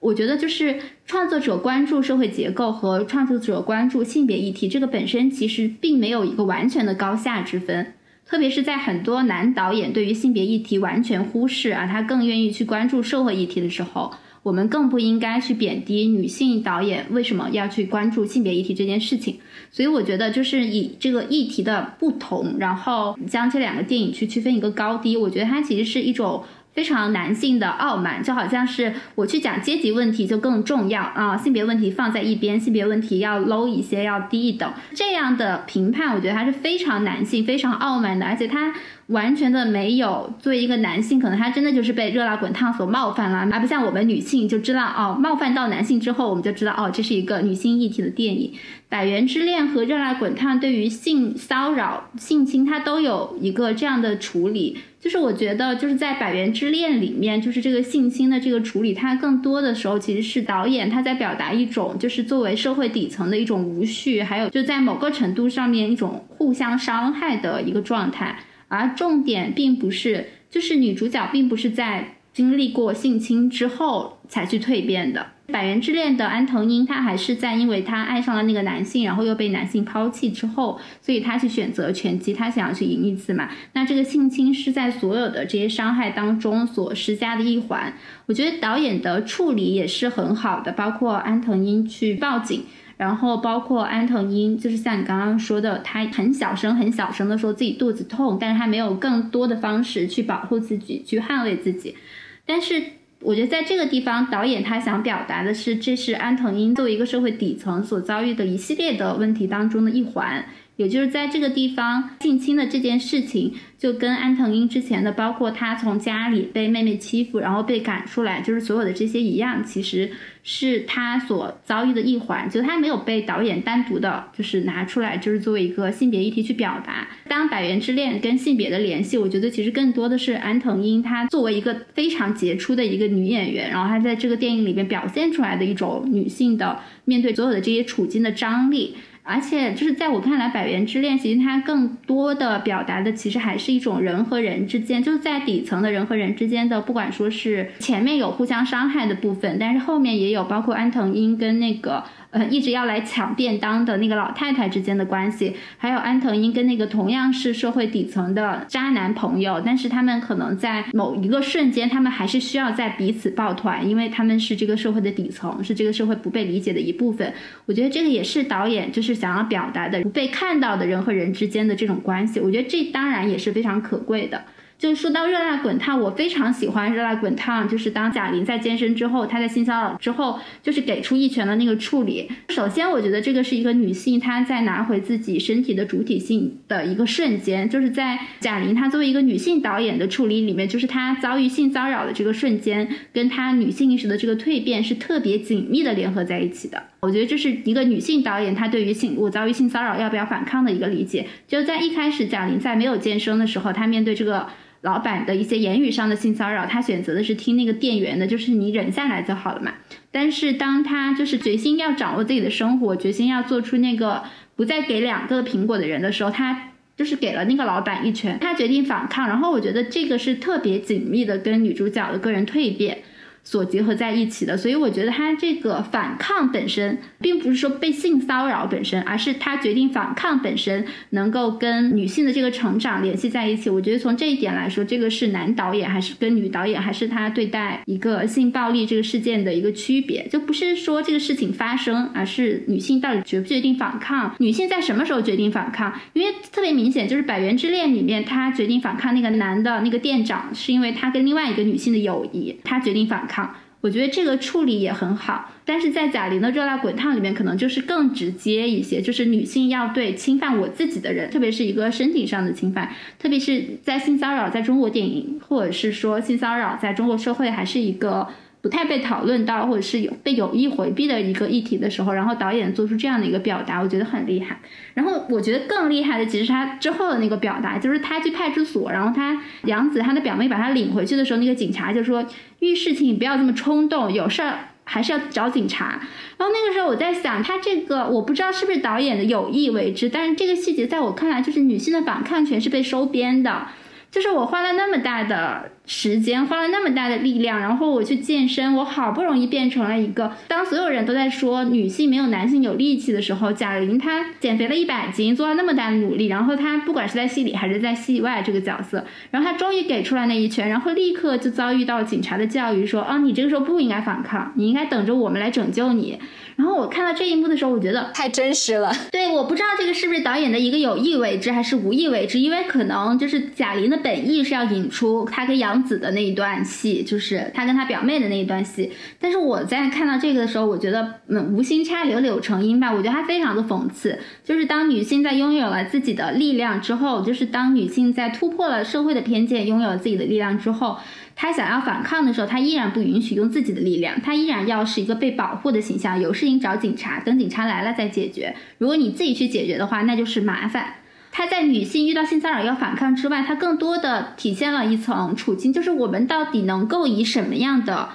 [0.00, 7.92] 我觉得就是创作者关注社会结构和创作者关注性别议题，这个本身其实并没有一个完全的高下之分，
[8.24, 14.10] 特别是在很多男导演对于性别议题完全忽视啊，他更愿意去关注社会议题的时候。
[14.42, 19.38] 我们更不应该去贬低女性导演为什么要去关注性别议题这件事情。
[19.70, 25.16] 所以我觉得就是以这个议题的不同，然后将这两个电影去区分一个高低。
[25.16, 34.70] 我觉得它其实是一种非常男性的傲慢，就好像是我去讲阶级问题就更重要啊，性别问题放在一边，性别问题要 low 一些，要低一等。
[34.94, 38.74] 这样的评判，我觉得它是非常男性、非常傲慢的，而且它。
[39.12, 48.50] 完全的没有，作为一个男性，可能他真的就是被热辣滚烫所冒犯了，而不像我们女性就知道哦，冒犯到男性之后，我们就知道哦，这是一个女性议题的电影。
[48.88, 54.76] 《百元之恋》和《热辣滚烫》对于性骚扰、性侵，它都有一个这样的处理。
[55.00, 68.38] 就是我觉得，就是在《百元之恋》里面，就是这个性侵的这个处理，它更多的时候其实是导演他在表达一种，就是作为社会底层的一种无序，还有就在某个程度上面一种互相伤害的一个状态。
[68.72, 75.26] 而重点并不是，就是女主角并不是在经历过性侵之后才去蜕变的。
[75.52, 83.50] 《百元之恋》的安藤英，她还是在因为她爱上了那个男性，然后又被男性抛弃之后，所以她去选择拳击，她想要去赢一次嘛。
[83.74, 87.92] 那这个性侵是在所有的这些伤害当中所施加的一环。
[88.24, 92.64] 我觉得导演的处理也是很好的，包括安藤英去报警。
[92.96, 101.96] 然后包括安藤英，就是像你刚刚说的，他很小声、很小声的说自己肚子痛，但是他没有更多的方式去保护自己、去捍卫自己。
[102.44, 102.82] 但是
[103.20, 110.44] 我觉得在这个地方，导演他想表达的是，这是安藤英作为一个社会底层所遭遇的一系列的问题当中的一环。
[110.76, 120.10] 也就是在这个地方性侵的这件事情，就跟安藤英之前的，包括他从家里被妹妹欺负，然后被赶出来，就是所有的这些一样，其实
[120.42, 122.48] 是他所遭遇的一环。
[122.48, 127.06] 就他没有被导演单独的，就是拿出来，就是作为一个性别议题去表达。
[127.28, 138.96] 当《百元之恋》跟性别的联系，我觉得其实更多的是安藤英她作为一个非常杰出的一个女演员，然后她在这个电影里面表现出来的一种女性的面对所有的这些处境的张力。
[139.24, 152.04] 而且就是在我看来，《百元之恋》其实它更多的表达的，其实还是一种人和人之间，就是在底层的人和人之间的，不管说是前面有互相伤害的部分，但是后面也有包括安藤英跟那个。
[152.32, 167.32] 呃，一直要来抢便当的那个老太太之间的关系，还有安藤英跟那个同样是社会底层的渣男朋友，但是他们可能在某一个瞬间，他们还是需要在彼此抱团，因为他们是这个社会的底层，是这个社会不被理解的一部分。
[167.66, 172.40] 我觉得这个也是导演就是想要表达的不被看到的人和人之间的这种关系。
[172.40, 174.42] 我觉得这当然也是非常可贵的。
[174.82, 177.68] 就说到热辣滚烫，我非常喜欢热辣滚烫。
[177.68, 182.28] 就是当贾玲在健身之后，她在性骚扰之后，就是给出一拳的那个处理。
[182.48, 196.82] 首先，我觉得这个是一个女性她在拿回自己身体的主体性的一个瞬间，就是在贾玲她作为一个女性导演的处理里面，就是她遭遇性骚扰的这个瞬间，跟她女性意识的这个蜕变是特别紧密的联合在一起的。
[197.02, 201.28] 我觉得这是一个女性导演她对于性我遭遇性骚扰要不要反抗的一个理解。
[201.46, 204.48] 就在一开始，贾玲在没有健身的时候，她面对这个。
[204.82, 209.72] 老板的一些言语上的性骚扰，他选择的是听那个店员的，就是你忍下来就好了嘛。
[210.10, 214.22] 但是当他就是决心要掌握自己的生活，决心要做出那个
[214.56, 219.28] 不再给两个苹果的人的时候，他就是给了那个老板一拳，他决定反抗。
[219.28, 222.98] 然后我觉得这个是特别紧密的跟女主角的个人蜕变。
[223.44, 233.68] 所结合在一起的，所以我觉得他这个反抗本身，并不是说被性骚扰本身，而是他决定反抗本身能够跟女性的这个成长联系在一起。
[233.68, 245.92] 我觉得从这一点来说，这个是男导演还是跟女导演，还是他对待一个性暴力这个事件的一个区别，就不是说这个事情发生，而是女性到底决不决定反抗，女性在什么时候决定反抗？
[246.12, 253.31] 因为特别明显，就是《百元之恋》里面，他决定反抗那个男的那个店长，是因为他跟另外一个女性的友谊，他决定反抗。
[253.32, 268.28] 抗，我觉得这个处理也很好，但是在贾玲的热辣滚烫里面，可能就是更直接一些，就是女性要对侵犯我自己的人，特别是一个身体上的侵犯，特别是在性骚扰，在中国电影或者是说性骚扰在中国社会还是一个。
[268.62, 274.60] 不太被讨论到，或者是有被有意回避的一个议题的时候，然后导演做出这样的一个表达，我觉得很厉害。
[274.94, 282.24] 然后我觉得更厉害的，其实他之后的那个表达，就是他去派出所，然后他杨子他的表妹把他领回去的时候，那个警察就说
[282.60, 286.00] 遇事情不要这么冲动，有事儿还是要找警察。
[286.38, 293.66] 然后那个时候我在想，他这个我不知道是不是导演的有意为之，但是这个细节在我看来，就是女性的反抗权是被收编的。
[294.10, 300.32] 就是我花了那么大的时间，花了那么大的力量，然后我去健身，我好不容易变成了一个。
[300.46, 316.18] 当所有人都在说女性没有男性有力气的时候，贾玲她减肥了一百斤，做了那么大的努力，然后她不管是在戏里还是在戏外这个角色，然后她终于给出来那一拳，然后立刻就遭遇到警察的教育，说啊，你这个时候不应该反抗，你应该等着我们来拯救你。
[316.54, 318.92] 然后我看到这一幕的时候，我觉得太真实了。
[319.10, 328.90] 对，我不知道这个是不是导演的一个有意为之，还是无意为之，因为可能就是贾玲的本意是要引出她跟杨紫的那一段戏，就是他跟他表妹的那一段戏。
[329.20, 332.92] 但是我在看到这个的时候，我觉得嗯，无心插柳柳成荫吧。
[332.92, 340.98] 我觉得它非常的讽刺，就是当女性在拥有了自己的力量之后，就是当女性在突破了社会的偏见，拥有了自己的力量之后。
[341.34, 348.54] 他想要反抗的时候，他依然不允许用自己的力量，他依然要是一个被保护的形象，有事情找警察，等警察来了再解决。
[348.76, 350.96] 如果你自己去解决的话，那就是麻烦。
[351.32, 358.10] 他在女性遇到性骚扰要反抗之外，他更多的体现了一层处境，就是我们到底能够以什么样的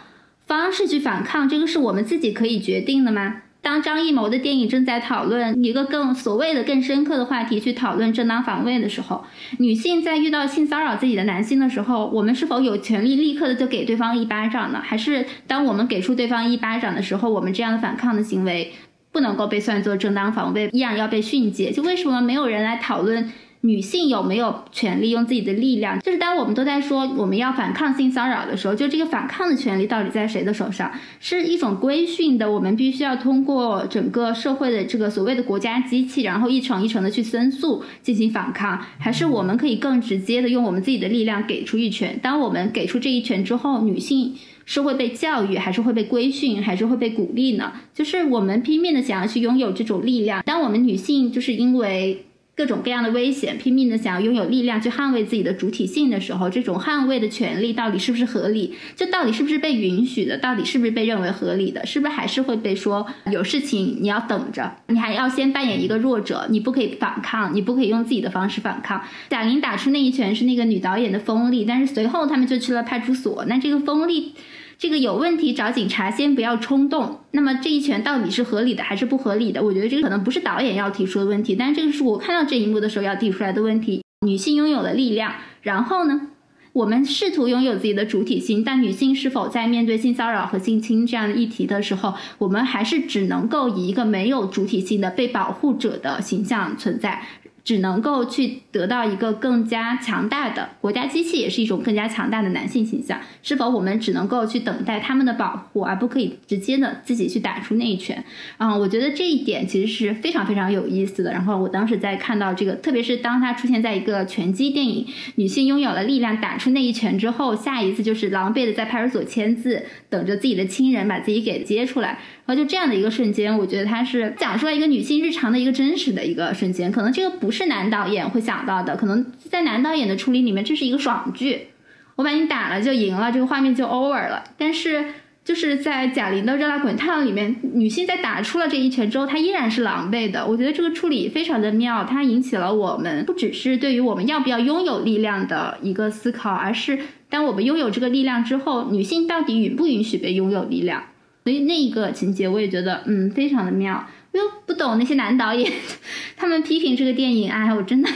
[0.45, 3.41] 方式去反抗，这个是我们自己可以决定的吗？
[3.59, 9.25] 当张艺谋的电影正在讨论一个更所谓的更深刻的话题，去讨论正当防卫的时候，
[9.57, 14.79] 女性在遇到性骚扰自己的男性的时候，我们是否有权利立刻的就给对方一巴掌呢？
[14.81, 18.71] 还是当我们给出对方一巴掌的时候，我们这样的反抗的行为
[19.17, 21.71] 不能够被算作正当防卫，依然要被训诫？
[21.71, 23.31] 就为什么没有人来讨论？
[23.61, 25.99] 女性有没有权利用自己的力量？
[26.01, 30.91] 就是当我们都在说我们要反抗性骚扰的时候，就这个反抗的权利到底在谁的手上？
[31.19, 42.17] 是一种规训的，我们必须要通过整个社会的这个所谓的国家机器，然后一层一层的去申诉进行反抗，还是我们可以更直接的用我们自己的力量给出一拳？
[42.21, 44.35] 当我们给出这一拳之后，女性
[44.67, 47.73] 是会被教育，还是会被规训，还是会被鼓励呢？
[47.95, 52.23] 就是我们拼命的想要去拥有这种力量，当我们女性就是因为。
[52.57, 58.73] 各种各样的危险，拼命的想要拥有力量去捍卫自己的主体性的时候，这种捍卫的权利到底是不是合理？
[58.95, 60.39] 这到底是不是被允许的？
[60.39, 61.85] 到底是不是被认为合理的？
[61.85, 69.03] 是不是还是会被说有事情你要等着，你还要先扮演一个弱者，你不可以反抗，你不可以用自己的方式反抗。
[69.29, 74.33] 贾玲打出那一拳是那个女导演的锋利，但是随后他们就去了派出所，那这个锋利。
[74.77, 77.21] 这个有问题找警察，先不要冲动。
[77.31, 79.63] 那么这一拳到底是合理的还是不合理的？
[79.63, 84.03] 我觉得这个可能不是导演要提出的问题，但这个是我看到这一幕的时候要提出来的问题。
[84.25, 86.27] 女性拥有了力量，然后呢，
[86.73, 97.23] 我们试图拥有自己的主体性，但女性是否在面对性骚扰和性侵这样的议题的时候，我们还是只能够以一个没有主体性的被保护者的形象存在？
[97.67, 103.19] 只能够去得到一个更加强大的国家机器，也是一种更加强大的男性形象。
[103.43, 108.23] 是否我们只能够去等待他们的保护，而不可以直接的自己去打出那一拳？
[108.57, 111.33] 嗯，我觉得这一点其实是非常非常有意思的。
[111.33, 115.05] 然后我当时在看到这个，特别是当他出现在一个拳击电影，
[115.35, 122.19] 女性拥有了力量打出那一拳之后，下一次就是狼狈的在派出所签字，等着自己的亲人把自己给接出来。
[122.47, 126.89] 然后就这样的一个瞬间，我觉得它是讲出来一个女性日常的一个真实的一个瞬间。
[126.89, 131.67] 可能这个不是男导演会想到的，可能在男导演的处理里面，这是一个爽剧，
[132.15, 134.45] 我把你打了就赢了，这个画面就 over 了。
[134.57, 135.03] 但是
[135.43, 140.47] 就是在贾玲的《热辣滚烫》里面，女性在打出了这一拳之后，她依然是狼狈的。
[140.47, 146.97] 我觉得这个处理非常的妙，它引起了我们不只是对于我们要不要拥有力量的一个思考，而是
[147.29, 151.03] 当我们拥有这个力量之后，女性到底允不允许被拥有力量？
[151.47, 154.05] 所以那一个情节我也觉得，嗯，非常的妙。
[154.33, 155.71] 我又不懂那些男导演，
[156.35, 158.09] 他们批评这个电影，哎，我真的，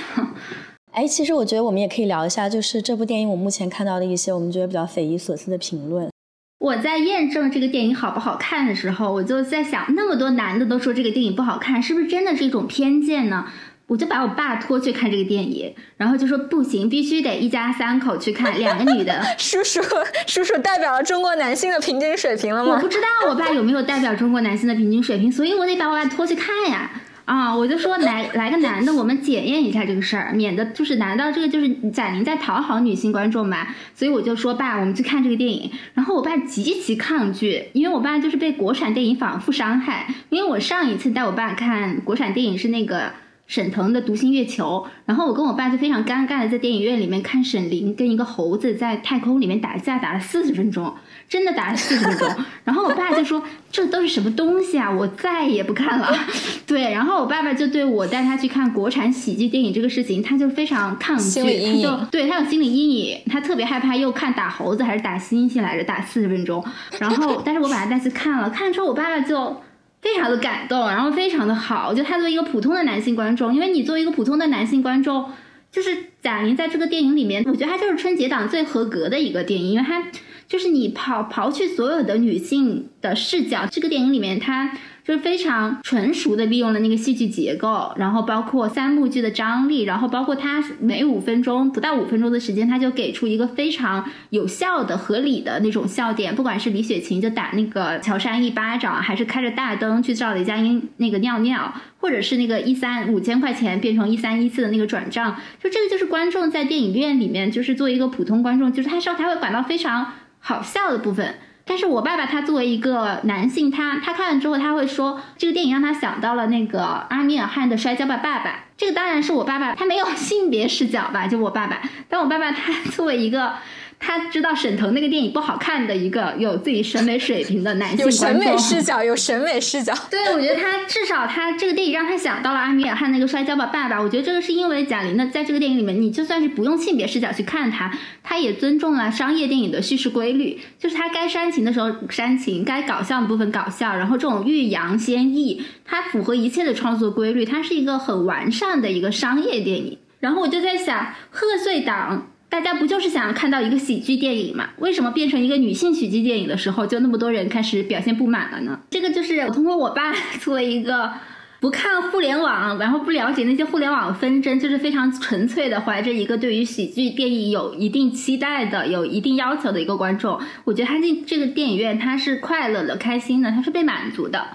[0.92, 6.10] 哎，其实我觉得我们也可以聊一下，就是这部电影我目前看到的一些我们觉得比较匪夷所思的评论。
[6.60, 13.48] 我在验证这个电影好不好看的时候，我就在想，那么多男的都说这个电影不好看，是不是真的是一种偏见呢？
[13.92, 19.22] 我就把我爸拖去看这个电影，然后就说不行，必须得一家三口去看，两个女的。
[19.38, 19.82] 叔叔，
[20.26, 22.76] 叔叔代表了中国男性的平均水平了吗？
[22.76, 26.90] 我不知道我爸有没有代表中国男性的平均水平，所以我得把我爸拖去看呀。
[27.26, 33.68] 啊，我就说来来个男的，我们检验一下这个事儿，免得就是难道这个就是贾玲在讨好女性观众嘛？
[33.94, 35.70] 所以我就说爸，我们去看这个电影。
[35.96, 40.08] 然后我爸极其抗拒，因为我爸就是被国产电影反复伤害。
[40.30, 43.12] 因为我上一次带我爸看国产电影是那个。
[43.52, 50.96] 沈腾的《独行月球》，然后我跟我爸就非常尴尬的在电影院里面看沈凌跟一个猴子在太空里面打架，打了四十分钟，
[51.28, 52.30] 真的打了四十分钟。
[52.64, 54.90] 然后我爸就说：“这都是什么东西啊？
[54.90, 56.16] 我再也不看了。
[56.66, 66.64] ”对，然后我爸爸就对我带他去看国产喜剧电影这个事情，他就非常抗拒，他就对他有心理阴影，他特别害怕又看打猴子还是打猩猩来着，打四十分钟。
[66.98, 69.62] 然后，但是我把他带去看了，看了之后我爸爸就。
[70.02, 71.94] 非常的感动，然后非常的好。
[71.94, 75.32] 就他作为一个普通的男性观众，因为你作为一个普通的男性观众，
[75.72, 80.04] 就是贾玲在这个电影里面，我觉得他就是春节档最合格的一个电影，因为他
[80.48, 84.78] 就是你刨刨去所有的女性的视角，这个电影里面他。
[85.04, 96.36] 就是非常纯熟的利用了那个戏剧结构，然后包括三幕剧的张力，然后包括他每五分钟不到五分钟的时间，他就给出一个非常有效的、合理的那种笑点。
[96.36, 111.36] 不管是李雪琴就打那个乔杉一巴掌，还是开着大灯去照李佳音那个尿尿，或者是那个一三五千块钱变成一三一四的那个转账，就这个就是观众在电影院里面，就是作为一个普通观众，就是他说他会感到非常好笑的部分。
[111.72, 118.50] 但是我爸爸他作为一个男性，他他看了之后他会说，这个电影让他想到了那个阿米尔汗的《摔跤吧，爸爸》。
[118.76, 121.28] 这个当然是我爸爸，他没有性别视角吧？
[121.28, 123.54] 就我爸爸，但我爸爸他作为一个
[124.02, 128.36] 他知道沈腾那个电影不好看的一个有自己审美水平的男性有审。
[128.42, 129.94] 美视角，有审美视角。
[130.10, 134.02] 对，我觉得他至少他这个电影让他想到了阿米尔汗那个摔跤吧爸爸。
[134.02, 137.92] 我觉得这个是因为贾玲的在这个电影里面，你就算是不用性别视角去看他，
[138.24, 150.00] 他也尊重了商业电影的叙事规律， 就是他该煽情的时候煽情，该搞笑的部分搞笑，然后这种欲扬先抑，它符合一切的创作规律，它是一个很完善的一个商业电影。
[150.20, 152.30] 然后我就在想，贺岁档。
[152.52, 154.72] 大家不就是想看到一个喜剧电影嘛？
[154.80, 158.78] 为什么变成一个女性喜剧电影的时候，就那么多人开始表现不满了呢？
[158.90, 161.14] 这个就是我通过我爸作为一个
[161.62, 174.46] 不看互联网，然后不了解那些互联网纷争，就是非常纯粹的怀着一个对于喜剧电影有一定期待的、有一定要求的一个观众，我觉得他进这个电影院他是快乐的、开心的，他是被满足的。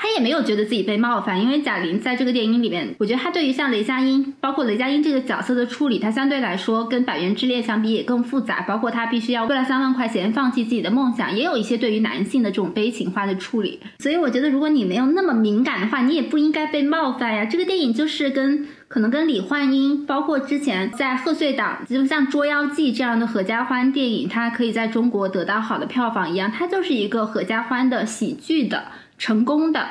[0.00, 13.80] 他也没有觉得自己被冒犯，因为贾玲在这个电影里面，我觉得他对于像雷佳音，包括雷佳音这个角色的处理，他相对来说跟《百元之恋》相比也更复杂，包括他必须要为了三万块钱放弃自己的梦想，也有一些对于男性的这种悲情化的处理。
[13.98, 17.44] 所以我觉得，如果你没有那么敏感的话，你也不应该被冒犯呀。
[17.44, 28.84] 这个电影就是跟可能跟李焕英，包括之前在贺岁档，就像《捉妖记》这样的合家欢电影，它可以在中国得到好的票房一样，它就是一个合家欢的喜剧的。
[29.18, 29.86] 成功的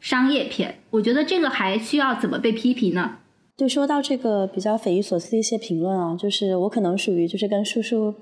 [0.00, 3.18] 商业片，我觉得这个还需要怎么被批评呢？
[3.56, 8.14] 对，说到这个比较匪夷所思的一些评论啊，就是我可能属于就是跟叔叔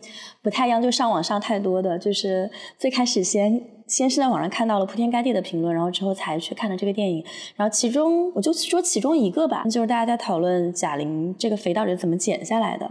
[0.42, 7.24] 不太一样，就上网上太多的，就是最开始先先是在网上看到了铺天盖地的评论，然后之后才去看的这个电影。
[7.54, 12.90] 然后其中我就说其中一个吧，就是大家在讨论贾玲这个肥到底怎么减下来的，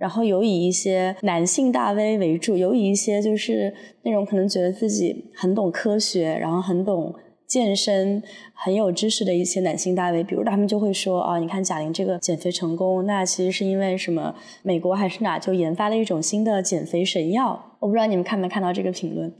[0.00, 3.70] 然后有以一些男性大 V 为主，有以一些就是
[4.02, 7.14] 那种可能觉得自己很懂科学，然后很懂。
[7.50, 8.22] 健身
[8.54, 14.36] 很有知识的一些男性大 V，比如他们就会说啊，你看贾玲这个减肥成功，那其实是因为什么？
[14.62, 17.66] 美国还是哪就研发了一种新的减肥神药？
[17.80, 19.32] 我不知道你们看没看到这个评论，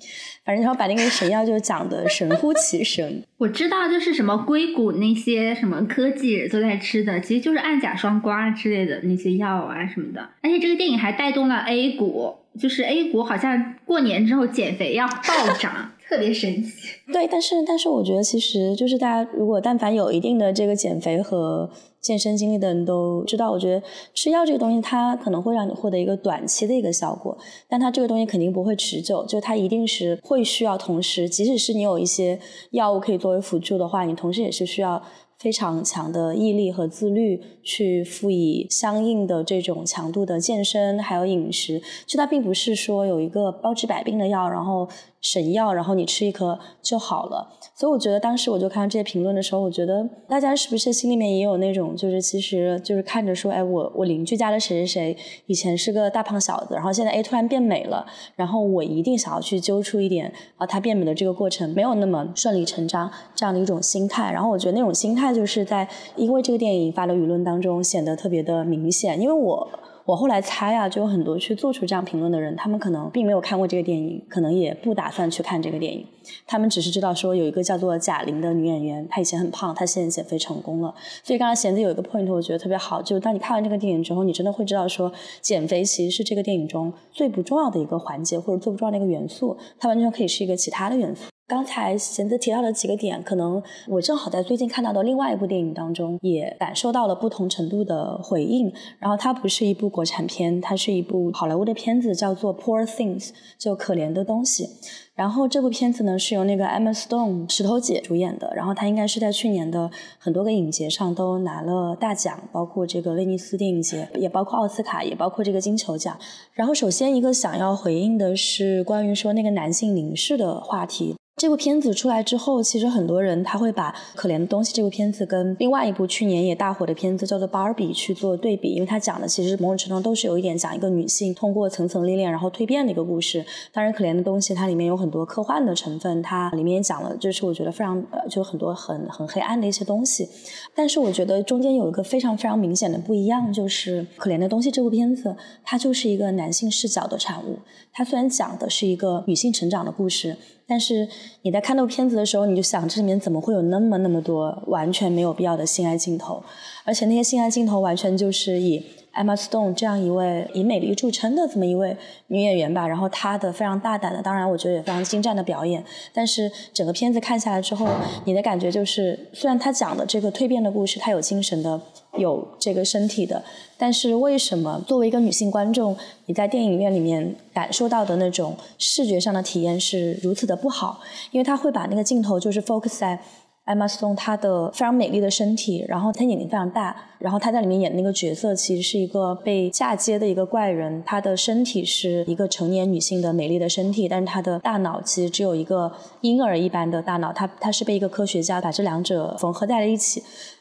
[0.44, 3.22] 反正他把那个神药就讲的神乎其神。
[3.38, 10.30] 我知道就是什么硅谷那些什么科技都在吃的，其实就是氨甲双胍之类的那些药啊什么的。
[10.42, 15.92] 而且这个电影还带动了 A 股，就是 A 股好像过年之后减肥要暴涨。
[16.10, 21.70] 特别神奇，对，但是但是我觉得其实就是大家如果但凡有一定的这个减肥和
[22.00, 23.80] 健身经历的人都知道，我觉得
[24.12, 27.38] 吃药这个东西它可能会让你获得一个短期的一个效果，
[27.68, 32.40] 但它这个东西肯定不会持久，就它一定是会需要同时，即使是你有一些
[32.72, 35.00] 药物可以作为辅助的话，你同时也是需要。
[35.40, 41.80] 非常强的毅力和自律，去赋予相应的这种强度的健身，还有饮食。
[42.04, 44.86] 就它并不是说有一个包治百病的药，然后
[45.20, 47.56] 神药，然后你吃一颗就好了。
[47.74, 55.16] 所以我觉得当时我就看到这些评论的时候，我觉得大家是不是心里面也有那种，就是其实就是看着说，哎，我我邻居家的谁谁谁
[55.46, 58.04] 以前是个大胖小子，然后现在哎突然变美了，
[58.36, 64.30] 然后我一定想要去揪出一点啊，他变美的这个过程没有那么顺理成章这样的一种心态。
[64.30, 65.30] 然后我觉得那种心态。
[65.30, 69.68] 就是在因为这个电影引发的舆论当中显得特别的明显，因为我
[70.04, 76.04] 我后来猜啊，就有很多去做出这样评论的人，他们可能并没有看过这个电影，可能也不打算去看这个电影，
[76.46, 80.92] 他们只是知道说有一个叫做贾玲的女演员，她以前很胖，她现在减肥成功了。
[81.22, 91.30] 所以刚才贤子有一个 point，我觉得特别好，就是当你看完这个电影之后，你真的会知道说，减肥其实是这个电影中最不重要的一个环节，或者最不重要的一个元素，它完全可以是一个其他的元素。
[91.50, 98.72] 刚才贤子提到的几个点，可能我正好在最近看到的另外一部电影当中，也感受到了不同程度的回应。
[99.00, 103.28] 然后它不是一部国产片，它是一部好莱坞的片子，叫做《Poor Things》，
[103.58, 104.68] 就可怜的东西。
[105.16, 116.16] 然后这部片子呢是由那个 Emma Stone 石头姐主演的，然后她应该是在去年的很多个影节上都拿了大奖，包括这个威尼斯电影节，也包括奥斯卡，也包括这个金球奖。
[116.54, 121.16] 然后首先一个想要回应的是关于说那个男性凝视的话题。
[121.40, 133.42] 这部片子出来之后，其实很多人他会把《可怜的东西》这部片子跟另外一部去年也大火的片子叫做《芭比》去做对比，因为它讲的其实某种程度都是有一点讲一个女性通过层层历练然后蜕变的一个故事。
[133.72, 140.28] 当然，《可怜的东西》它里面有很多科幻的成分，它里面也讲了就是我觉得非常呃就很多很很黑暗的一些东西。
[140.74, 145.34] 但是我觉得中间有一个非常非常明显的不一样，就是《可怜的东西》这部片子
[145.64, 147.60] 它就是一个男性视角的产物。
[147.94, 150.36] 它虽然讲的是一个女性成长的故事。
[150.70, 151.08] 但是
[151.42, 156.42] 你在看那部片子的时候，你就想这里面怎么会有那么那么多完全没有必要的性爱镜头，
[156.84, 161.96] 而且那些性爱镜头完全就是以 Emma Stone 这样一位以美丽著称的这么一位
[162.28, 165.82] 女演员吧，然后她的非常大胆的，当然我觉得也非常精湛的表演。
[166.12, 167.88] 但是整个片子看下来之后，
[168.24, 171.80] 你的感觉就是，虽然她讲的这个蜕变的故事，她有精神的
[172.16, 173.42] 有这个身体的。
[173.76, 175.96] 但是为什么作为一个女性观众，
[176.26, 181.00] 你在电影院里面感受到的那种视觉上的体验是如此的不好？
[181.30, 183.20] 因为他会把那个镜头就是 focus 在。
[183.64, 195.92] 艾玛斯通她的非常美丽的身体，然后她眼睛非常大，然后她在里面演的那个角色其实是一个被嫁接的一个怪人，她的身体是一个成年女性的美丽的身体，但是她的大脑其实只有一个
[196.22, 200.20] 婴儿一般的大脑，她她是被一个科学家把这两者缝合在了一起。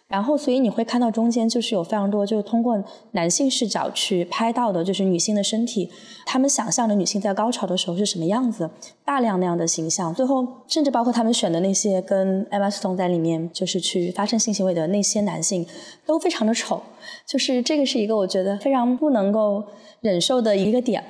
[0.10, 5.88] 然后，所以你会看到中间就是有非常多，就是通过男性视角去拍到的，就是女性的身体，
[6.26, 8.68] 他们想象的女性在高潮的时候是什么样子，
[9.05, 10.12] 大量那样的形象。
[10.16, 15.64] 最后，甚至包括他们选的那些跟 Emma Stone 在里面就是去发生性行为的那些男性，
[16.07, 16.82] 都非常的丑。
[17.30, 19.64] 就是这个是一个我觉得非常不能够
[20.02, 21.04] 忍受的一个点。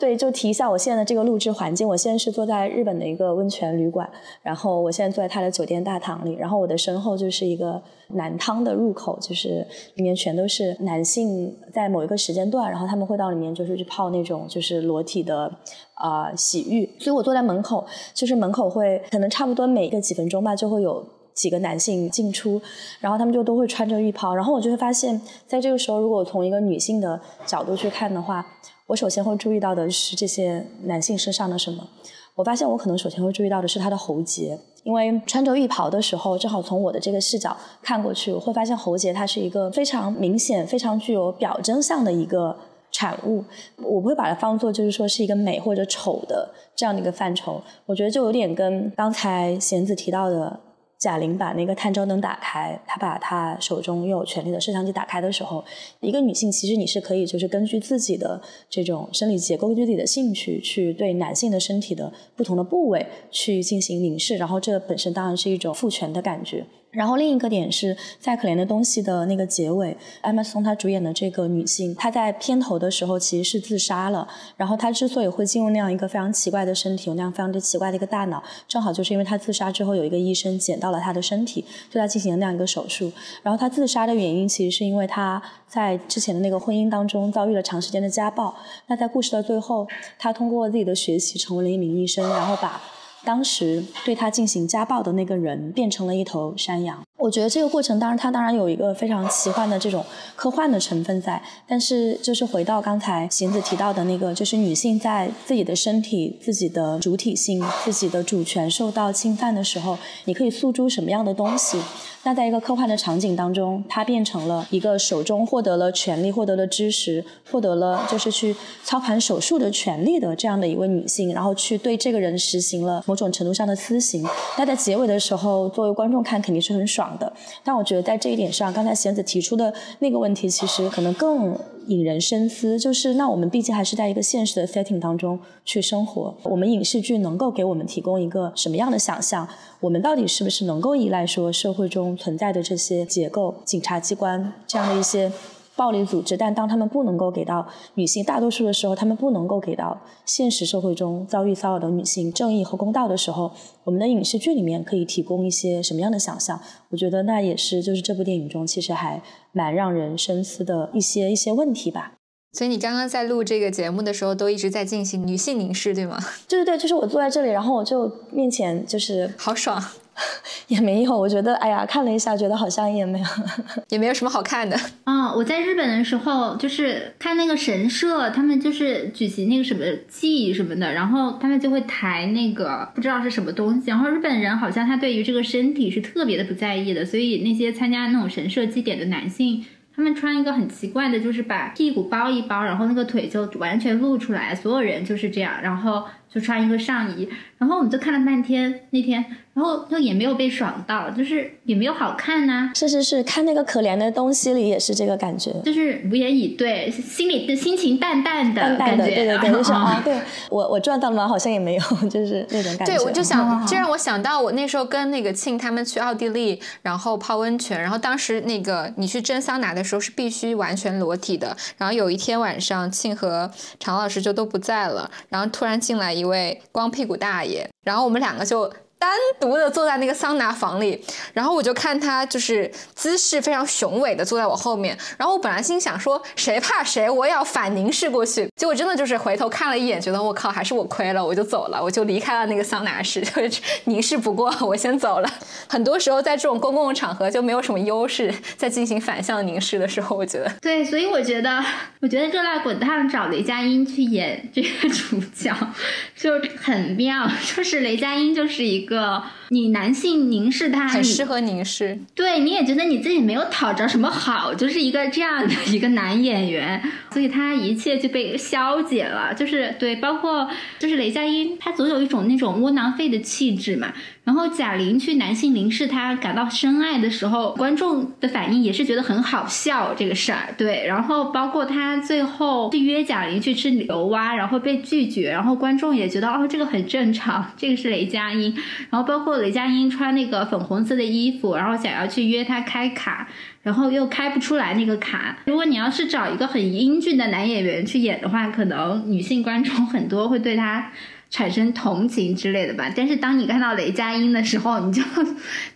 [0.00, 1.86] 对，就提一下我现在的这个录制环境。
[1.86, 4.10] 我现在是坐在日本的一个温泉旅馆，
[4.42, 9.64] 然后我现在坐在他的酒店大堂里，然后我的身后就是一个男汤的入口，就是
[9.94, 15.52] 里面全都是男性在某一个时间段，然后他们会到里面就是去泡那种就是裸体的
[15.94, 16.90] 啊洗浴。
[16.98, 22.60] 所以我坐在门口，就是门口会可能差不多每个几分钟吧，就会有几个男性进出，
[23.00, 28.46] 然后他们就都会穿着浴袍，然后我就会发现，在这个时候，如果从一个女性的角度去看的话。
[28.90, 31.88] 我首先会注意到的是这些男性身上的什么？
[32.34, 42.56] 我发现我可能首先会注意到的是他的喉结，因为穿着浴袍的时候，正好从我的这个视角看过去，我会发现喉结它是一个非常明显、非常具有表征相的一个
[42.90, 43.44] 产物。
[43.76, 47.62] 我不会把它当做就是说是一个美或者丑的这样的一个范畴。
[47.86, 50.58] 我觉得就有点跟刚才贤子提到的。
[51.00, 55.64] 贾玲把那个探照灯打开，她把她手中拥有权力的摄像机打开的时候，
[56.00, 58.38] 一个女性其实你是可以就是根据自己的
[58.68, 66.66] 这种生理结构，根据自己的兴趣去对男性的身体的不同的部位去进行凝视，然后这本身当然是一种父权的感觉。
[66.90, 74.26] 然后另一个点是在《可怜的东西》的那个结尾，艾玛松她主演的这个女性，她在片头的时候其实是自杀了。
[74.56, 83.12] 然后她之所以会进入那样一个非常奇怪的身体，有那样非常的奇怪的一个大脑，正好就是因为她自杀之后有一个医生捡到了她的身体，对她进行了那样一个手术。
[83.44, 88.52] 然后她自杀的原因其实是因为她在之前的那个婚姻当中遭遇了长时间的家暴。
[88.88, 89.86] 那在故事的最后，
[90.18, 92.80] 她通过自己的学习成为了一名医生，然后把。
[93.24, 97.02] 当时对他进行家暴的那个人变成了一头山羊。
[97.20, 100.02] 我觉得这个过程，当然它当然有一个非常奇幻的这种
[100.34, 101.40] 科幻的成分在。
[101.68, 111.78] 但是就是回到刚才行子提到的那个，就是女性在自己的身体、自己的主体性、自己的主权受到侵犯的时候，你可以诉诸什么样的东西？
[112.22, 118.54] 那在一个科幻的场景当中，她变成了一个手中获得了权力、获得了知识、获得了就是去
[118.84, 124.22] 操盘手术的权利的这样的一位女性，然后去对这个人实行了某种程度上的私刑。
[124.58, 127.32] 那在结尾的时候，作为观众看肯定是很爽的。
[127.64, 132.78] 但我觉得在这一点上，刚才贤子提出的那个问题，其实可能更引人深思。
[132.78, 139.48] 就是那我们毕竟还是在一个现实的 setting 当中去生活，我们影视剧能够给我们提供一个什么样的想象？
[139.80, 145.32] 我们到底是不是能够依赖说社会中存在的这些结构、警察机关这样的一些
[145.80, 146.36] 暴力组织？
[146.36, 153.50] 但当他们不能够给到女性，大多数的时候，他们不能够给到现实社会中遭遇骚扰的女性正义和公道的时候，
[153.84, 156.60] 我们的影视剧里面可以提供一些什么样的想象？
[156.90, 159.22] 我觉得那也是就是这部电影中其实还
[159.52, 162.12] 蛮让人深思的一些一些问题吧。
[162.52, 166.18] 所以你刚刚在录这个节目的时候，都一直在进行女性凝视，对吗？
[166.46, 169.80] 对对对，就是我坐在这里，然后我就面前就是好爽，
[170.68, 173.26] 也没有，我觉得哎呀，看了一下，觉得好像也没有，
[173.90, 174.76] 也没有什么好看的。
[175.04, 189.64] 嗯， 我在日本的时候，就是看那个神社，他们就是举行那个什么祭什么的，然后他们就会抬那个不知道是什么东西，然后日本人好像他对于这个身体是特别的不在意的，所以那些参加那种神社祭典的男性。
[189.92, 197.28] 他们穿一个很奇怪的，就是把屁股包一包，然后那个腿就完全露出来，所有人就是这样，然后就穿一个上衣，
[197.58, 199.24] 然后我们就看了半天那天。
[199.52, 202.70] 然后就也没有被爽到，就是也没有好看呐。
[202.72, 209.04] 是是是，看那个可怜的东西里也是这个感觉，就是无言以对，心里的心情淡淡的感觉。
[209.04, 210.18] 对对对，就是啊， 对
[210.50, 211.28] 我我赚到了吗？
[211.28, 212.96] 好像也没有，就是那种感觉。
[212.96, 221.54] 对，我就想，这让我想到我那时候跟那个庆他们去奥地利，然后泡温泉，然后当时那个你去蒸桑拿的时候是必须完全裸体的。
[221.76, 223.50] 然后有一天晚上，庆和
[223.80, 228.72] 常老师就都不在了，然后突然进来一位光屁股大爷，然后我们两个就。
[229.00, 245.30] 单独的坐在那个桑拿房里，然后我就看他就是姿势非常雄伟的坐在我后面，然后我本来心想说谁怕谁，我也要反凝视过去，结果真的就是回头看了一眼，觉得我靠，还是我亏了，我就走了，我就离开了那个桑拿室，就是凝视不过，我先走了。
[245.66, 251.64] 很多时候在这种公共场合就没有什么优势，在进行反向凝视的时候，我觉得对，所以我觉得，
[252.02, 255.56] 我觉得《热辣滚烫》找雷佳音去演这个主角
[256.14, 257.26] 就很妙，
[257.56, 258.89] 就是雷佳音就是一个。
[258.90, 259.22] 个
[259.52, 261.98] 你男性凝视他，很适合凝视。
[262.14, 266.80] 对，你也觉得你自己没有讨着什么好，就是一个这样的 一个男演员，
[267.10, 269.34] 所以他一切就被消解了。
[269.34, 270.48] 就是对，包括
[270.78, 273.92] 就是雷佳音，他总有一种那种窝囊废的气质嘛。
[274.22, 280.54] 然后贾玲去男性凝视他感到深爱的时候，观众的反应也是觉得很好笑这个事儿。
[280.56, 288.54] 对，然后包括他最后去约贾玲去吃牛蛙，然后被拒绝，然后观众也觉得哦这个很正常，这个是雷佳音。
[288.88, 293.28] 然后包括雷佳音穿那个粉红色的衣服，然后想要去约他开卡，
[293.62, 295.36] 然后又开不出来那个卡。
[295.46, 300.90] 如果你要是找一个很英俊的男演员去演的话，可能女性观众很多会对他。
[301.32, 305.00] 产生同情之类的吧，但是当你看到雷佳音的时候，你就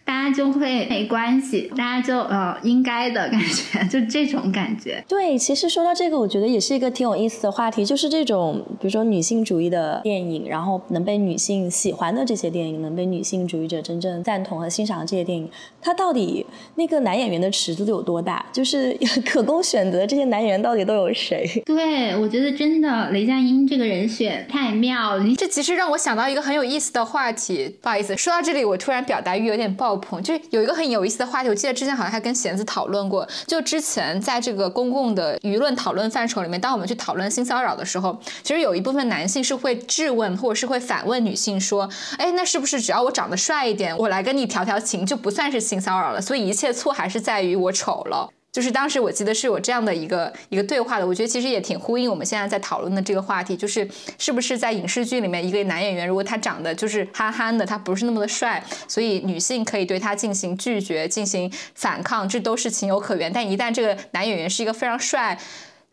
[0.05, 5.03] 大家就会没关系，大家就呃应该的感觉， 就这种感觉。
[5.09, 15.49] 对，其实说到这个，我觉得也是一个挺有意思的话题，就是这种比如说女性主义的电影，然后能被女性喜欢的这些电影，能被女性主义者真正赞同和欣赏的这些电影，
[15.81, 16.45] 它到底
[16.75, 18.45] 那个男演员的池子有多大？
[18.53, 21.47] 就是 可供选择这些男演员到底都有谁？
[21.65, 25.25] 对，我觉得真的雷佳音这个人选太妙了。
[25.37, 30.23] 这其实让我想到一个很有意思的话题，不好意思，说到这里我突然表达欲有点爆棚。
[30.23, 33.27] 就有一个很有意思的话题，我记得之前好像还跟贤子讨论过。
[33.47, 41.89] 就之前在这个公共的舆论讨论范畴里面，当我们去讨论性骚扰的时候，其实有一部分男性是会质问或者是会反问女性说
[42.19, 46.21] ：“哎，那是不是只要我长得帅一点，我来跟你调调情就不算是性骚扰了？
[46.21, 53.87] 所以一切错还是在于我丑了。”就是当时我记得是有这样的一个一个对话的，我觉得其实也挺呼应我们现在在讨论的这个话题，就是
[54.17, 63.33] 是不是在影视剧里面一个男演员，如果他长得就是憨憨的，他不是那么的帅，所以女性可以对他进行拒绝、进行反抗，这都是情有可原。
[63.33, 65.37] 但一旦这个男演员是一个非常帅。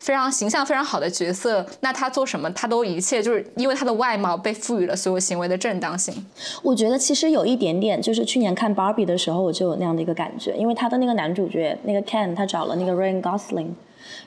[0.02, 6.12] 非常形象非常好的角色，那他做什么，他都一切就是因为他的外貌被赋予了所有行为的正当性。
[6.60, 13.68] 我觉得其实有一点点，就是去年看芭比的时候，我就有那样的一个感觉，因为他的那个男主角那个 Ken，他找了那个 Ryan Gosling，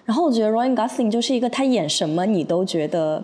[0.06, 3.22] 然后我觉得 Ryan Gosling 就是一个他演什么你都觉得。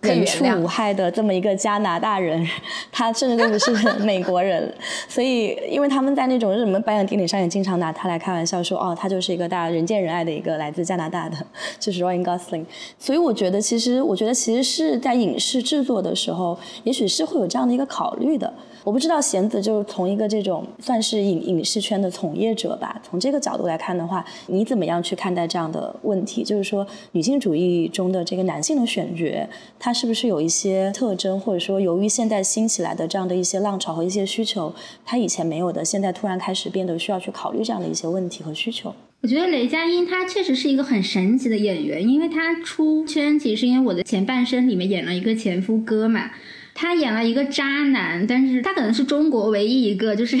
[0.00, 2.46] 人畜无害的这么一个加拿大人，
[2.92, 3.72] 他甚至都不是
[4.04, 4.72] 美国人，
[5.08, 11.36] 所以因为他们在那种日本的颁奖典礼上也经常拿他来开玩笑，说哦，他就是一个大家人见人爱的一个来自加拿大的，
[11.80, 12.64] 就是 Ryan Gosling。
[12.98, 18.52] 所以我觉得，其实我觉得其实是在影视制作的时候，也许是会有这样的一个考虑的。
[18.84, 26.42] 我不知道贤子就是从一个这种算是影影视圈的从业者吧，从这个角度来看的话，你怎么样去看待这样的问题？
[26.42, 29.48] 就是说，女性主义中的这个男性的选角，
[29.78, 34.74] 他是不是有一些特征，或者说由于现在兴起来的这样的一些浪潮和一些需求，
[35.04, 38.94] 他以前没有的，现在突然开始变得需要去考虑这样的一些问题和需求？
[39.20, 46.30] 我觉得雷佳音他确实是一个很神奇的演员，因为他出圈其实是因为我的前半生里面演了一个前夫哥嘛。
[46.80, 50.38] 他演了一个渣男，但是他可能是中国唯一一个就是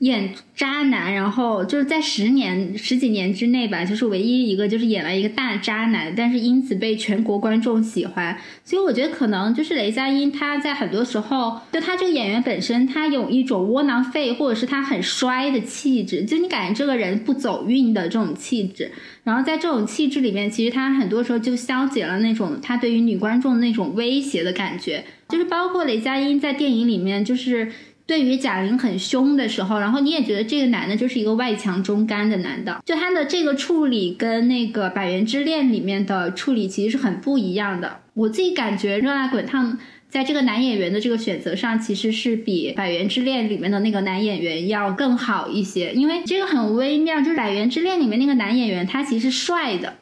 [0.00, 8.38] 演渣男，然后就是在十年十几年之内吧，就是唯一一个就是演了一个大渣男，但是因此被全国观众喜欢。
[8.64, 18.92] 所以我觉得可能就是雷佳音他在很多时候，就他这个演员本身，他有一种窝囊废或者是他很衰的气质，就你感觉这个人不走运的这种气质。
[19.24, 25.04] 然后在这种气质里面，其实他很多时候就消解了那种他对于女观众的那种威胁的感觉。
[25.28, 27.70] 就是包括雷佳音在电影里面，就是
[28.08, 38.00] 对于贾玲很凶的时候，然后你也觉得这个男的就是一个外强中干的男的，就他的这个处理跟那个《百元之恋》里面的处理其实是很不一样的。
[38.14, 39.72] 我自己感觉《热辣滚烫》
[40.08, 49.98] 在这个男演员的这个选择上，其实是比《百元之恋》里面的那个男演员要更好一些，因为这个很微妙，就是《百元之恋》里面那个男演员他其实是帅的，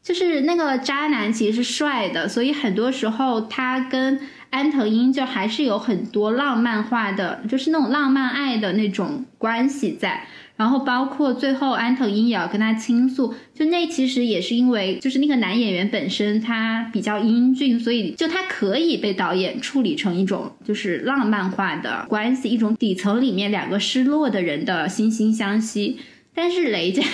[0.00, 4.20] 就是那个渣男其实是帅的，所以很多时候他跟
[4.50, 10.24] 安藤英就还是有很多浪漫化的，就是那种浪漫爱的那种关系在。
[10.56, 26.00] 然后包括最后安藤英也要跟他倾诉，就那其实也是因为就是那个男演员本身他比较英俊，所以就他可以被导演处理成一种就是浪漫化的关系，一种底层里面两个失落的人的惺惺相惜。
[26.34, 27.04] 但是雷佳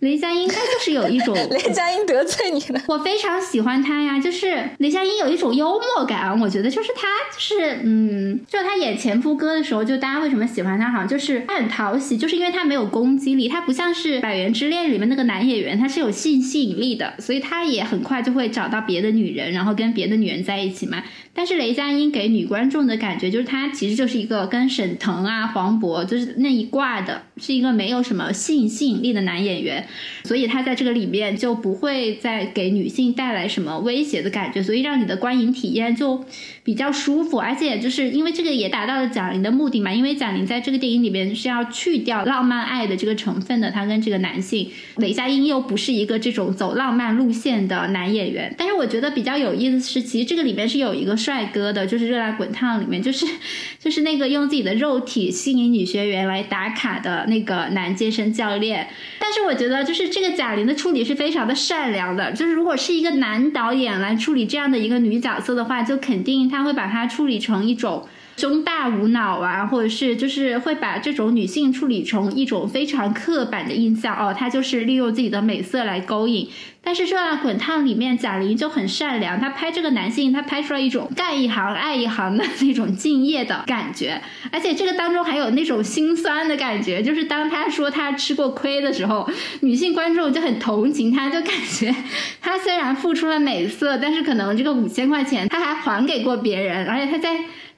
[0.00, 21.02] 雷佳音他就是有一种 雷佳音得罪你了，我非常喜欢他呀，就是雷佳音有一种幽默感，我觉得就是他就是嗯，就他演前夫哥的时候，就大家为什么喜欢他，好像就是他很讨喜，就是因为他没有攻击力，他不像是《百元之恋》里面那个男演员，他是有性吸引力的，所以他也很快就会找到别的女人，然后跟别的女人在一起嘛。
[21.36, 29.86] 但是雷佳音给女观众的感觉就是她其实就是一个跟沈腾啊、黄渤就是那一挂的，是一个没有什么性吸引力的男演员，
[30.24, 36.24] 所以他在这个里面就不会再给女性带来什么威胁的感觉，所以让你的观影体验就
[36.64, 51.14] 比较舒服，而且就是因为这个也达到了贾玲的目的嘛，因为贾玲在这个电影里面是要去掉浪漫爱的这个成分的，她跟这个男性雷佳音又不是一个这种走浪漫路线的男演员，但是我觉得比较有意思是，其实这个里面是有一个。
[51.26, 53.26] 帅哥的，就是《热辣滚烫》里面，就是
[53.80, 58.86] 就是那个用自己的肉体吸引女学员来打卡的那个男健身教练。
[59.18, 62.30] 但是我觉得，就是这个贾玲的处理是非常的善良的。
[62.30, 68.06] 就是如果是一个男导演来处理这样的一个女角色的话，就肯定他会把她处理成一种。
[68.36, 76.48] 胸大无脑啊，或者是就是会把这种女性处理成一种非常刻板的印象哦，她就是利用自己的美色来勾引。
[76.82, 84.20] 但是《热辣滚烫》里面贾玲就很善良，她拍这个男性，她拍出来一种干一行爱一行的那种敬业的感觉，
[84.52, 89.28] 而且这个当中还有那种心酸的感觉，就是当她说她吃过亏的时候，
[89.62, 91.92] 女性观众就很同情她，就感觉
[92.40, 97.36] 她虽然付出了美色，但是可能这个五千块钱她还还给过别人，而且她在。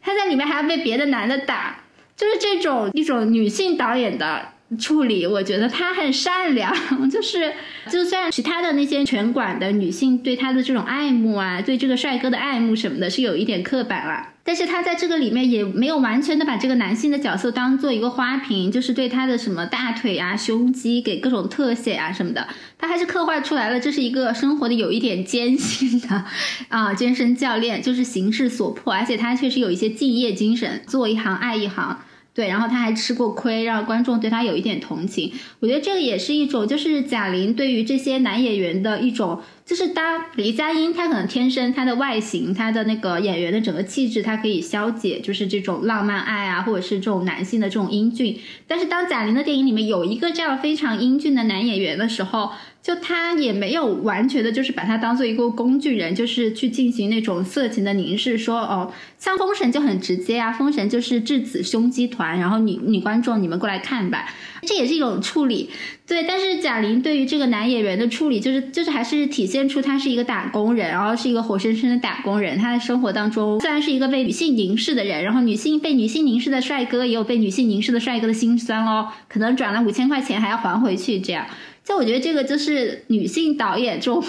[0.09, 1.81] 她在里面还要被别的男的打，
[2.17, 4.49] 就是这种一种女性导演的
[4.79, 6.75] 处理，我觉得她很善良，
[7.11, 7.53] 就是
[7.91, 14.29] 就算其他的那些拳馆的女性对他的这种爱慕啊，对这个帅哥的爱慕什么的，是有一点刻板了。
[14.49, 26.25] 但是他在这个里面也没有完全的把这个男性的角色当做一个花瓶，就是对他的什么大腿啊、胸肌给各种特写啊什么的，他还是刻画出来了，这是一个生活的有一点艰辛的
[26.71, 31.99] 啊健身教练，就是形势所迫，而且他确实有一些敬业精神，做一行爱一行。
[32.39, 35.33] 对，然后他还吃过亏，让观众对他有一点同情。
[35.59, 48.39] 我觉得这个也是一种，就是贾玲对于这些男演员的一种，就是当雷佳音他可能天生他的外形，他的那个演员的整个气质，他可以消解就是这种浪漫爱啊，或者是这种男性的这种英俊。
[48.69, 52.53] 但是当贾玲的电影里面有一个这样非常英俊的男演员的时候，
[52.83, 64.27] 就他也没有完全的，就是把他当做一个工具人，就是去进行那种色情的凝视，说哦，像封神就很直接啊，封神就是质子胸肌团，然后女女观众你们过来看吧，
[64.63, 65.69] 这也是一种处理。
[66.07, 72.57] 对，但是贾玲对于这个男演员的处理，就是就是还是体现出他是一个打工人，然后是一个活生生的打工人。
[72.57, 81.45] 他的生活当中虽然是一个被女性凝视的人，然后女性被女性凝视的帅哥也有被女性凝视的帅哥的心酸哦，可能转了五千块钱还要还回去这样。
[81.89, 84.23] 就我觉得这个就是女性导演中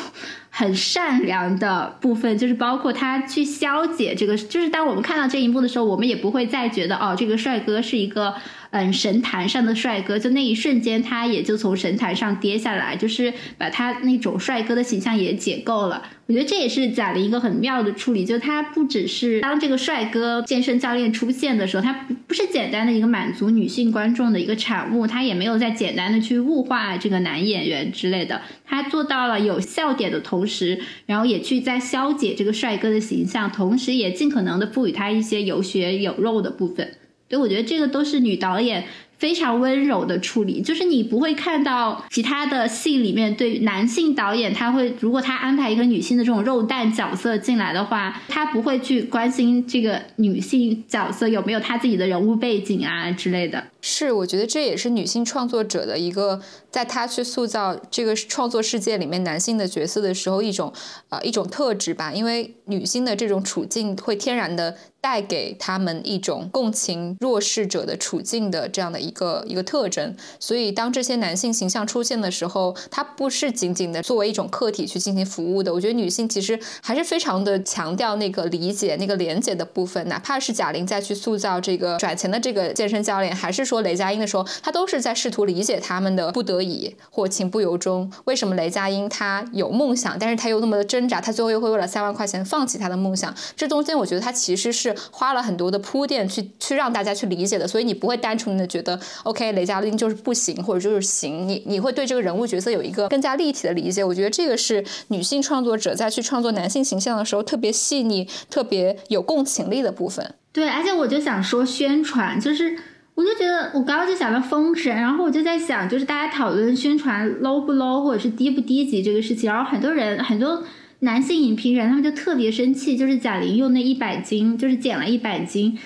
[0.49, 8.33] 很善良的部分，就是包括他去消解这个，就是当我们看到这一幕的时候，我们也不会再觉得哦，这个帅哥是一个。
[8.71, 16.03] 嗯，神坛上的帅哥，就那一瞬间，他也就从神坛上跌下来，就是把他那种帅哥的形象也解构了。
[16.27, 36.95] 我觉得这也是贾玲一个很妙的处理，就他不只是当这个帅哥健身教练出现的时候，他不不是简单的一个满足女性观众的一个产物，他也没有在简单的去物化这个男演员之类的，他做到了有笑点的同同时，然后也去在消解这个帅哥的形象，同时也尽可能的赋予他一些有血有肉的部分。
[37.29, 38.85] 所以，我觉得这个都是女导演
[39.19, 53.61] 非常温柔的处理，就是你不会看到其他的戏里面对男性导演他会，如果他安排一个女性的这种肉蛋角色进来的话，他不会去关心这个女性角色有没有他自己的人物背景啊之类的。
[53.81, 60.71] 是，我觉得这也是女性创作者的一个，在她去塑造这个创作世界里面男性的角色的时候，一种
[61.07, 62.11] 呃一种特质吧。
[62.13, 70.13] 因为女性的这种处境会天然的带给他们一种共情弱势者的处境的这样的一个一个特征。
[70.39, 75.73] 所以当这些男性形象出现的时候，他不是仅仅的作为一种客体去进行服务的。
[75.73, 80.05] 我觉得女性其实还是非常的强调那个理解、那个连接的部分。
[80.09, 83.69] 哪怕是贾玲再去塑造这个转钱的这个健身教练，还是。
[83.69, 88.11] 说雷佳音的时候，他都是在试图理解他们的不得已或情不由衷。
[88.25, 93.31] 为什么雷佳音他有梦想，但是他又那么的挣扎，他最后又会为了三万块钱放弃他的梦想？
[93.55, 97.67] 这中间我觉得他其实是花了很多的铺垫去去让大家去理解的。
[97.67, 104.03] 所以你不会单纯的觉得 OK 雷佳音就是不行或者就是行，你你会对这个人物角色有一个更加立体的理解。
[104.03, 110.35] 我觉得这个是女性创作者在去创作男性形象的时候特别细腻、特别有共情力的部分。
[110.51, 112.77] 对，而且我就想说宣传就是。
[113.15, 120.63] 我就觉得我刚刚就想到封神，然后我就在想，就是大家讨论宣传 low 不 low 或者是低不低级这个事情，然后很多人很多
[120.99, 125.77] 男性影评人他们就特别生气，就是贾玲用那一百斤，就是减了一百斤。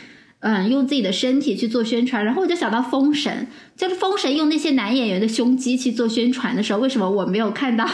[0.45, 3.47] 嗯，用自己的身体去做宣传，然后我就想到《封神》，
[3.80, 7.88] 就是《封神》用那些男演员的胸肌去做宣传的时候，为什么我没有看到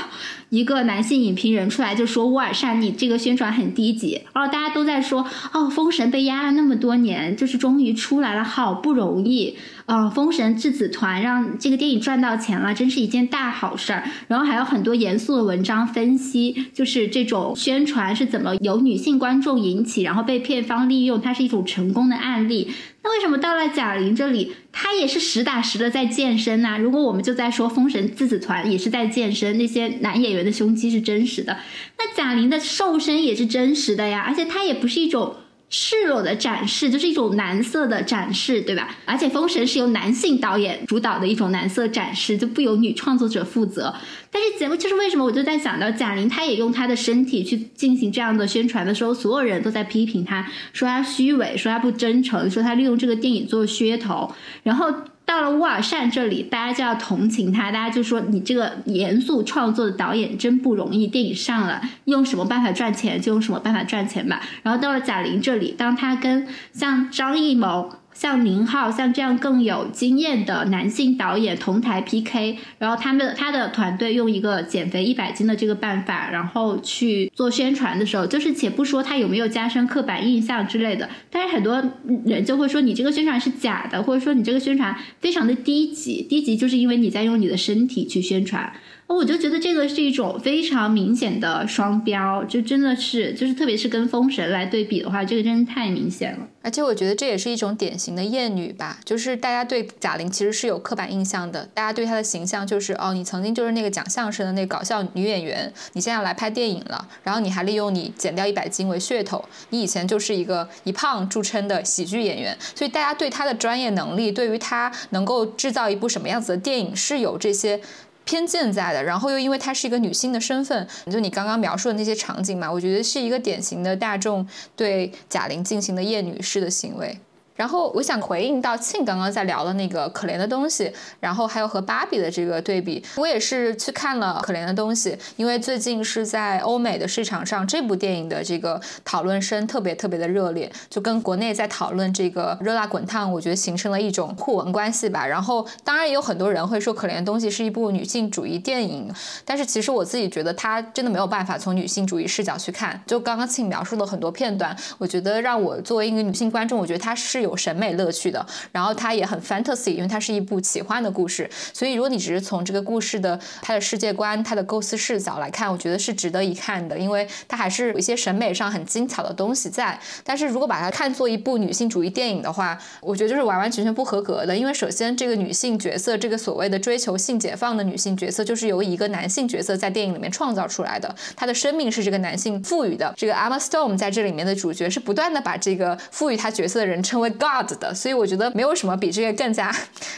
[0.50, 4.22] 一个男性影评人出来就说乌尔善你这个宣传很低级？
[4.34, 5.22] 哦大家都在说，
[5.54, 9.56] 哦，《封神》被压了那么多年，就是终于出来了，好不容易。
[9.90, 14.04] 呃，封神质子团让这个电影赚到钱了，真是一件大好事儿。
[14.28, 22.72] 然后还有很多严肃的文章分析，就是这种宣传是怎么由女性观众引起，然后被片方利用，它是一种成功的案例。
[23.02, 26.78] 那为什么到了贾玲这里，她也是实打实的在健身呢？
[26.78, 31.58] 如果我们就在说封神质子团也是在健身，那些男演员的胸肌是真实的，
[31.98, 35.36] 那贾玲的瘦身也是真实的呀，而且她也不是一种。
[35.70, 38.96] 赤裸的展示就是一种男色的展示，对吧？
[39.06, 43.94] 而且《封神》是由男性导演主导的一种男色展示，就不由女创作者负责。
[44.32, 54.94] 但是节目就是为什么我就在想到贾玲，她也用她的身体去进行这样的宣传的时候，所有人都在批评她，说她虚伪，说她不真诚，说她利用这个电影做噱头，然后。
[55.30, 61.06] 到了乌尔善这里，大家就要同情他，大家就说你这个严肃创作的导演真不容易。
[61.06, 64.42] 电影上了，用什么办法赚钱就用什么办法赚钱吧。
[64.64, 67.92] 然后到了贾玲这里，当他跟像张艺谋。
[68.20, 81.82] 像宁浩，像这样更有经验的男性导演同台 PK，然后他们他的团队用一个减肥一百斤的这个办法，然后去做宣传的时候，就是且不说他有没有加深刻板印象之类的，但是很多
[82.26, 88.74] 人就会说你这个宣传是假的，或者说你这个宣传非常的低级，低级就是因为你在用你的身体去宣传。
[89.16, 96.47] 我就觉得这个是一种非常明显的双标，就真的是，就是特别是跟封神来对比的话，这个真的太明显了。
[96.62, 117.82] 而且我觉得这也是一种典型的厌女吧，就是大家对贾玲其实是有刻板印象的，大家对她的形象就是哦，你曾经就是那个讲相声的那个搞笑女演员，你现在来拍电影了，然后你还利用你减掉一百斤为噱头，你以前就是一个以胖著称的喜剧演员，所以大家对她的专业能力，对于她能够制造一部什么样子的电影是有这些。
[118.30, 127.18] 偏见在的，然后又因为她是一个女性的身份，就你刚刚描述的那些场景嘛，我觉得是一个典型的大众对贾玲进行的厌女式的行为。
[127.60, 130.89] 然后我想回应到庆刚刚在聊的那个可怜的东西，
[131.20, 145.28] 然后还有和芭比的这个对比，我也是去看了可怜的东西，因为最近是在欧美的市场上，这部电影的这个讨论声特别特别的热烈，就跟国内在讨论这个热辣滚烫，我觉得形成了一种互文关系吧。
[145.28, 152.97] 然后当然也有很多人会说可怜的东西是一部女性主义电影，但是其实我自己觉得它真的没有办法从女性主义视角去看。
[153.05, 157.49] 就刚刚庆描述了很多片段，我觉得让我作为一个女性观众，我觉得它是有。
[157.50, 170.00] 有审美乐趣的，然后它也很 fantasy，因为它是一部奇幻的故事，所以如果你只是从这个故事的它的世界观、它的构思视角来看，我觉得是值得一看的，因为它还是有一些审美上很精巧的东西在。
[170.24, 183.14] 但是如果把它看作一部女性主义电影的话，我觉得就是完完全全不合格的，因为首先这个女性角色，这个所谓的追求性解放的女性角色，就是由一个男性角色在电影里面创造出来的，她的生命是这个男性赋予的。
[183.18, 187.30] 这个 Emma Stone 在这里面的主角是不断的把这个赋予她角色的人称为。
[187.40, 189.74] God 的，所以我觉得没有什么比这个更加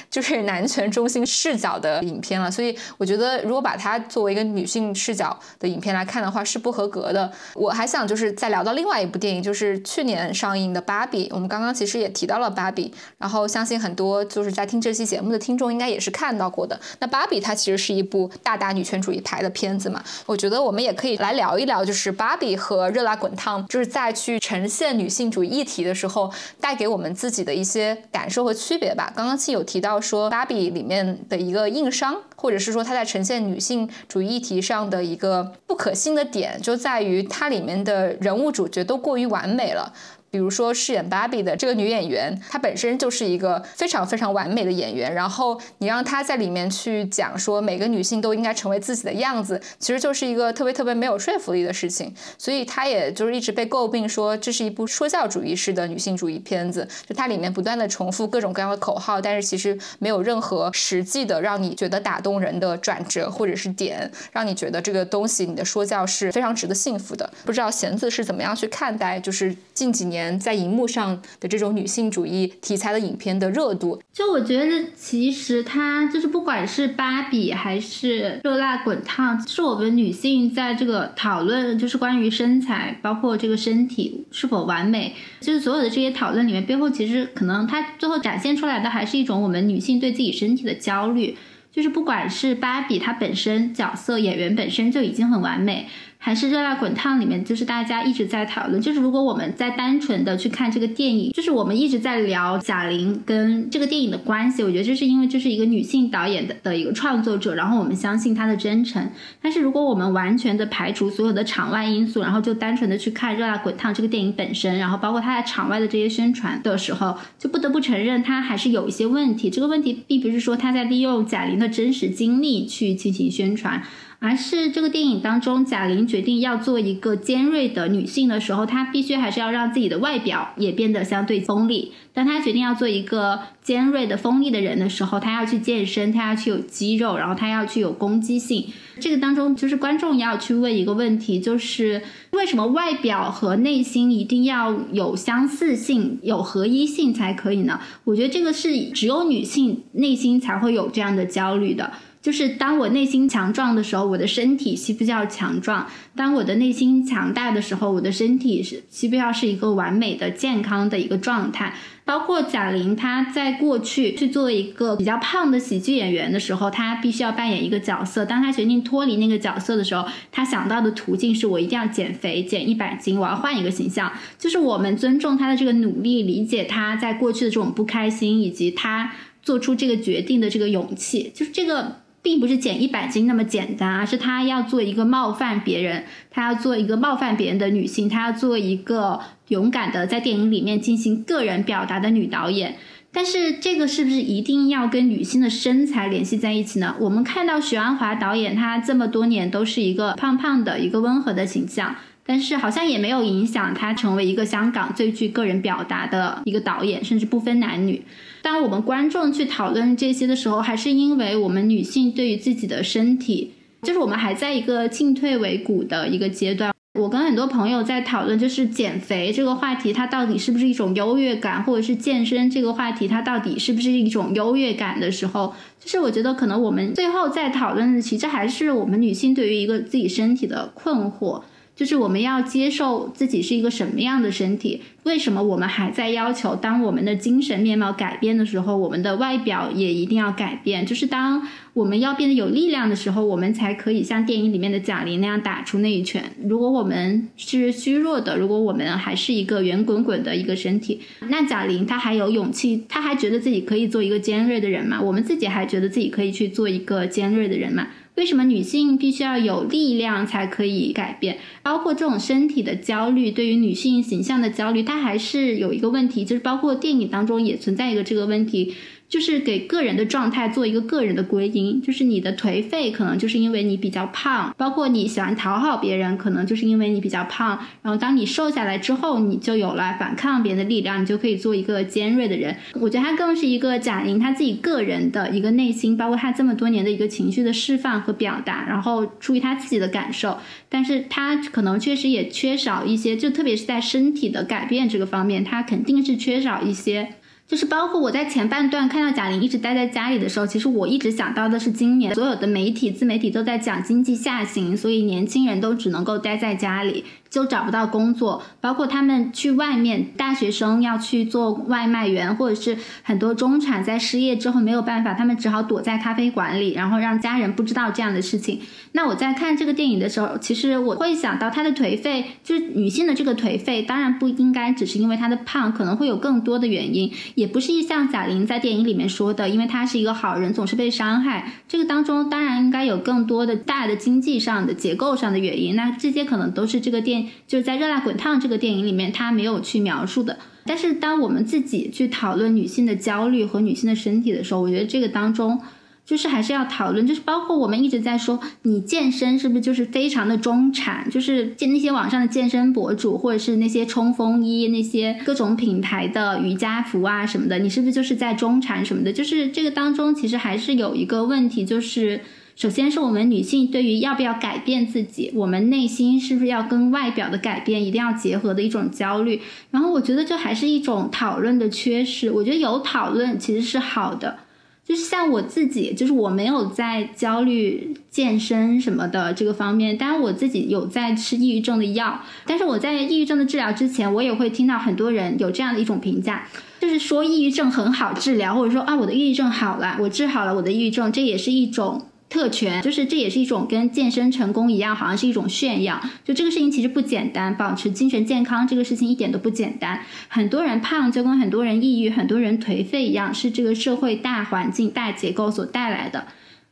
[0.10, 2.50] 就是男权中心视角的影片了。
[2.50, 7.32] 所以我觉得，如果把它作为一个女性视角的影片来看的话，是不合格的。
[7.54, 11.30] 我还想就是再聊到另外一部电影，就是去年上映的《芭比》。
[11.32, 16.80] 我们刚刚其实也提到了《芭比》，然后相信很多就是在听这期节目的听众应该也是看到过的。
[17.00, 20.04] 那《芭比》它其实是一部大打女权主义牌的片子嘛？
[20.26, 27.01] 我觉得我们也可以来聊一聊，就是《芭比》和《热辣滚烫》，就是在去呈现女性主义议题的时候，带给我们。
[27.02, 29.12] 我们自己的一些感受和区别吧。
[29.16, 39.92] 刚刚其有提到说，芭比里面的一个硬伤，或者是说它在呈现女性主义议题上的一个不可信的点，就在于它里面的人物主角都过于完美了。
[40.32, 45.14] 比如说饰演芭比的这个女演员，她本身就是一个非常非常完美的演员。
[45.14, 52.16] 然后你让她在里面去讲说每个女性都应该成为自己的样子，其实就是一个特别特别没有说服力的事情。
[52.38, 56.88] 所以她也就是一直被诟病说这是一部说教主义式的女性主义片子。
[57.06, 67.30] 就它里面不断的重复各种各样的口号，但是其实没有任何实际的让你觉得打动人的转折或者是点，让你觉得这个东西你的说教是非常值得信服的。
[67.44, 70.21] 不知道贤子是怎么样去看待，就是近几年。
[70.40, 74.02] 在荧幕上的这种女性主义题材的影片的热度。
[74.12, 91.38] 就我觉得，其实它就是不管是芭比还是热辣滚烫，是我们女性在这个讨论，就是关于身材，包括这个身体是否完美，就是所有的这些讨论里面，背后其实可能它最后展现出来的还是一种我们女性对自己身体的焦虑。
[91.72, 95.88] 就是不管是芭比，她本身角色演员本身就已经很完美。
[96.24, 104.64] 还是热辣滚烫里面，就是大家一直在讨论，就是如果我们在单纯的去看这个电影，就是我们一直在聊贾玲跟这个电影的关系。
[104.64, 109.10] 我觉得这是因为这是一个女性导演的的一个创作者，然后我们相信她的真诚。
[109.42, 119.50] 但是如果我们完全的排除所有的场外因素，然后就单纯的去看热辣滚烫这个电影本身，然后包括它在场外的这些宣传的时候，就不得不承认它还是有一些问题。
[119.50, 123.82] 这个问题并不是说他在利用贾玲的真实经历去进行宣传。
[124.24, 131.92] 而是这个电影当中，贾玲决定要做一个尖锐的女性的时候，她必须还是要让自己的外表也变得相对锋利。
[132.14, 138.68] 当她决定要做一个尖锐的锋利的人的时候，她要去健身，她要去有肌肉，然后她要去有攻击性。
[139.00, 142.04] 这个当中，就是观众要去问一个问题，就是
[142.34, 147.80] 为什么外表和内心一定要有相似性、有合一性才可以呢？
[148.04, 151.92] 我觉得这个是只有女性内心才会有这样的焦虑的。
[152.22, 155.88] 就是当我内心强壮的时候，我的身体需不需要强壮？
[156.16, 161.74] 当我的内心强大的时候，我的身体是需不需要是一个完美的、健康的一个状态？
[162.06, 168.24] 包括贾玲，她在过去去做一个比较胖的喜剧演员的时候，她必须要扮演一个角色。
[168.24, 174.12] 当她决定脱离那个角色的时候，她想到的途径是我一定要减肥，减一百斤，我要换一个形象。
[174.38, 182.01] 就是我们尊重她的这个努力，理解她在过去的这种不开心，以及她做出这个决定的这个勇气，就是这个。
[182.22, 192.76] 并不是减一百斤那么简单，而是她要做一个冒犯别人，她要做一个冒犯别人的女性，她要做一个勇敢的在电影里面进行个人表达的女导演。
[193.14, 196.96] 但是这个是不是一定要跟女性的身材联系在一起呢？
[197.00, 201.96] 我们看到许鞍华导演，她这么多年都是一个胖胖的一个温和的形象。
[202.32, 208.02] 但是好像也没有影响他成为一个香港最具个人表达的一个导演，甚至不分男女。
[208.42, 213.52] 当我们观众去讨论这些的时候，还是因为我们女性对于自己的身体，
[213.82, 216.74] 就是我们还在一个进退维谷的一个阶段。
[216.98, 231.42] 我跟很多朋友在讨论，就是减肥这个话题，它到底是不是一种优越感，或者是健身这个话题，它到底是不是一种优越感的时候，就是我觉得可能我们最后在讨论的，其实还是我们女性对于一个自己身体的困惑。
[231.82, 234.84] 就是我们要接受自己是一个什么样的身体？
[235.02, 240.86] 为什么我们还在要求，当我们的精神面貌改变的时候，我们的外表也一定要改变？
[240.86, 241.42] 就是当
[241.74, 246.24] 我们要变得有力量的时候，我们才可以像电影里面的贾玲那样打出那一拳。
[246.48, 255.02] 如果我们是虚弱的，如果我们还是一个圆滚滚的一个身体，那贾玲她还有勇气，她还觉得自己可以做一个尖锐的人吗？
[255.02, 257.88] 我们自己还觉得自己可以去做一个尖锐的人吗？
[258.16, 261.38] 为什么女性必须要有力量才可以改变？
[261.64, 268.76] 包括这种身体的焦虑，对于女性形象的焦虑，它还是有一个问题，就是包括电影当中也存在一个这个问题。
[269.12, 277.60] 就是给个人的状态做一个个人的归因，就是你的颓废可能就是因为你比较胖，包括你喜欢讨好别人，可能就是因为你比较胖。
[277.82, 282.56] 然后当你瘦下来之后，你就有了反抗别人的力量，你就可以做一个尖锐的人。
[282.76, 290.38] 我觉得他更是一个贾玲她自己个人的一个内心，包括她这么多年的一个情绪的释放和表达，然后出于她自己的感受，
[290.70, 297.16] 但是她可能确实也缺少一些，就特别是在身体的改变这个方面，她肯定是缺少一些。
[297.52, 307.04] 就是包括我在前半段看到贾玲一直待在家里的时候，其实我一直想到的是今年所有的媒体自媒体都在讲经济下行，所以年轻人都只能够待在家里。
[307.32, 318.60] 就找不到工作，包括他们去外面，大学生要去做外卖员，或者是很多中产在失业之后没有办法，他们只好躲在咖啡馆里，然后让家人不知道这样的事情。
[318.92, 331.50] 那我在看这个电影的时候，其实我会想到她的颓废，就是女性的这个颓废，当然不应该只是因为她的胖，可能会有更多的原因，也不是像贾玲在电影里面说的，因为她是一个好人，总是被伤害。
[331.70, 337.21] 这个当中当然应该有更多的大的经济上的结构上的原因，那这些可能都是这个电。
[337.48, 340.38] 就是在《热辣滚烫》这个电影里面，他没有去描述的。
[340.66, 345.60] 但是，当我们自己去讨论女性的焦虑和女性的身体的时候，我觉得这个当中，
[346.06, 351.10] 就是还是要讨论，就是包括我们一直在说，你健身是不是就是非常的中产？
[351.10, 359.12] 就是那些网上的健身博主，或者是那些冲锋衣、那些各种品牌的瑜伽服啊什么的，你是不是就是在中产什么的？
[359.12, 362.22] 就是这个当中，其实还是有一个问题，就是。
[362.56, 369.42] 首先是我们女性对于要不要改变自己，我们内心是不是要跟外表的改变一定要结合的一种焦虑。
[369.72, 372.30] 然后我觉得这还是一种讨论的缺失。
[372.30, 374.40] 我觉得有讨论其实是好的。
[374.84, 382.22] 就是像我自己，就是我没有在焦虑健身什么的这个方面，当然我自己有在吃抑郁症的药。
[382.46, 386.48] 但是我在抑郁症的治疗之前，我也会听到很多人有这样的一种评价，
[386.82, 392.02] 就是说抑郁症很好治疗，或者说啊我的抑郁症好了，我治好了我的抑郁症，这也是一种。
[392.32, 396.02] 特权就是这也是一种跟健身成功一样，好像是一种炫耀。
[396.24, 400.00] 就这个事情其实不简单，保持精神健康这个事情一点都不简单。
[400.30, 406.26] 很多人胖就跟很多人抑郁、很多人颓废一样，是这个社会大环境、大结构所带来的。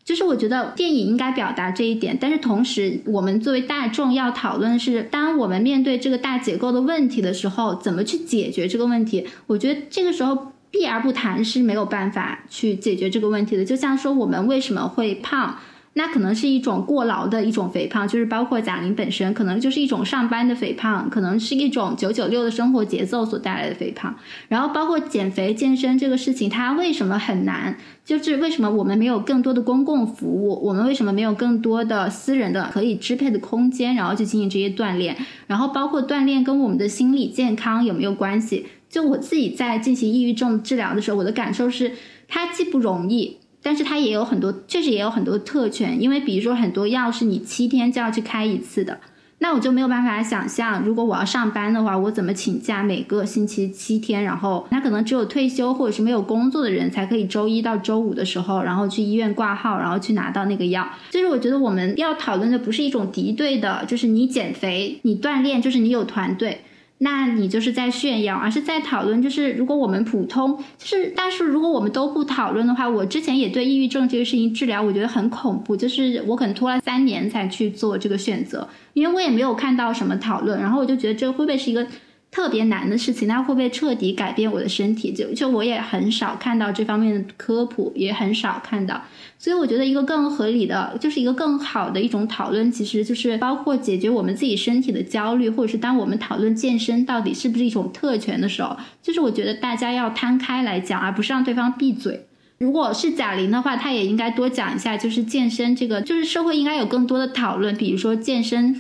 [0.06, 9.28] 就是我觉得电影应该表达这一点，但是同时我们作为大众要讨论的是，当我们面对这个大结构的问题的时候，怎么去解决这个问题？
[9.48, 10.54] 我觉得这个时候。
[10.72, 13.66] 避而不谈是没有办法去解决这个问题的。
[13.66, 15.58] 就像说我们为什么会胖，
[15.94, 24.16] 那可能是一种过劳的一种肥胖，就是包括贾玲本身，可能就是一种上班的肥胖，可能是一种九九六的生活节奏所带来的肥胖。
[24.48, 27.76] 然后包括减肥健身这个事情，它为什么很难？
[28.06, 30.60] 就是为什么我们没有更多的公共服务？
[30.64, 35.18] 我们为什么没有更多的私人的可以支配的空间，然后去进行这些锻炼？
[35.48, 38.68] 然后包括锻炼跟我们的心理健康有没有关系？
[38.90, 41.92] 就我自己在进行抑郁症治疗的时候，我的感受是，
[42.28, 46.02] 它既不容易，但是它也有很多，确实也有很多特权。
[46.02, 49.00] 因为比如说很多药是你七天就要去开一次的，
[49.40, 54.24] 那我就没有办法想象，如果我要上班的话，我怎么请假每个星期七天？
[54.24, 60.88] 然后那可能只有退休或者是没有工作的人才可以周一到周五的时候，然后去医院挂号，然后去拿到那个药。
[61.10, 66.62] 就是我觉得我们要讨论的不是一种敌对的，就是你减肥、你锻炼，就是你有团队。
[67.00, 69.22] 那你就是在炫耀，而是在讨论。
[69.22, 75.76] 就是如果我们普通，就是但是如果我们都不讨论的话，我之前也对抑郁症这个事情治疗，我觉得很恐怖。
[75.76, 80.60] 就是我可能拖了三年才去做这个选择，因为我也没有看到什么讨论。
[80.60, 81.88] 然后我就觉得这会不会是一个？
[82.32, 85.12] 特别难的事情，那会不会彻底改变我的身体？
[85.12, 89.02] 就就我也很少看到这方面的科普，也很少看到。
[89.40, 102.28] 所以我觉得一个更合理的，就是一个更好的一种讨论，其实就是包括解决我们自己身体的焦虑，或者是当我们讨论健身到底是不是一种特权的时候，就是我觉得大家要摊开来讲，而不是让对方闭嘴。
[102.60, 108.80] 如果是贾玲的话，她也应该多讲一下，就是健身这个，就是社会应该有更多的讨论，比如说健身。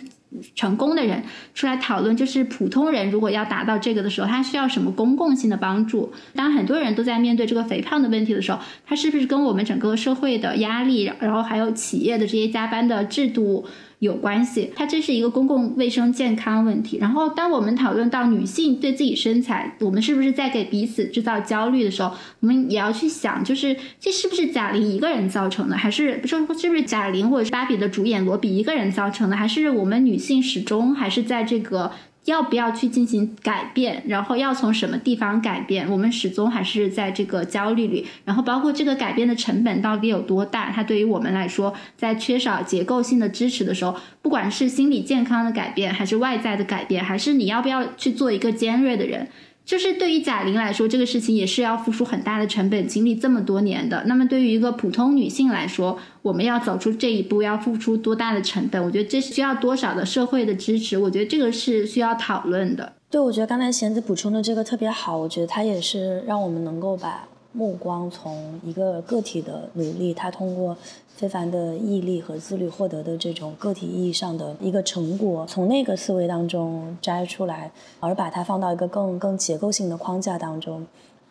[0.56, 1.24] 成功的人
[1.54, 6.14] 出来讨论，就是普通人如果要达到这个的时候，他需要什么公共性的帮助？
[6.36, 13.66] 当很多人都在面对这个肥胖的问题的时候，他是不是跟我们整个社会的压力，然后还有企业的这些加班的制度？
[14.00, 16.98] 有关系，它这是一个公共卫生健康问题。
[16.98, 31.92] 然后，当我们讨论到女性对自己身材，我们是不是在给彼此制造焦虑的时候，我们也要去想，就是这是不是贾玲一个人造成的，还是说是不是贾玲或者是芭比的主演罗比一个人造成的，还是我们女性始终还是在这个。
[32.30, 34.04] 要不要去进行改变？
[34.08, 35.90] 然后要从什么地方改变？
[35.90, 38.06] 我们始终还是在这个焦虑里。
[38.24, 40.72] 然后包括这个改变的成本到底有多大？
[40.72, 49.28] 它对于我们来说，在缺少结构性的支持的时候，不管是心理健康的改变，还是外在的改变，还是你要不要去做一个尖锐的人？
[49.70, 54.04] 就是对于贾玲来说，这个事情也是要付出很大的成本，经历这么多年的。
[54.08, 58.84] 那么对于一个普通女性来说，我们要走出这一步，要付出多大的成本？
[58.84, 60.98] 我觉得这需要多少的社会的支持？
[60.98, 62.94] 我觉得这个是需要讨论的。
[63.12, 70.78] 对，我觉得刚才贤子补充的这个特别好，我觉得它也是让我们能够把目光从一个个体的努力，他通过。
[71.16, 77.70] 非凡的毅力和自律获得的这种个体意义上的一个成果，从那个思维当中摘出来，
[78.00, 80.88] 而把它放到一个更更结构性的框架当中。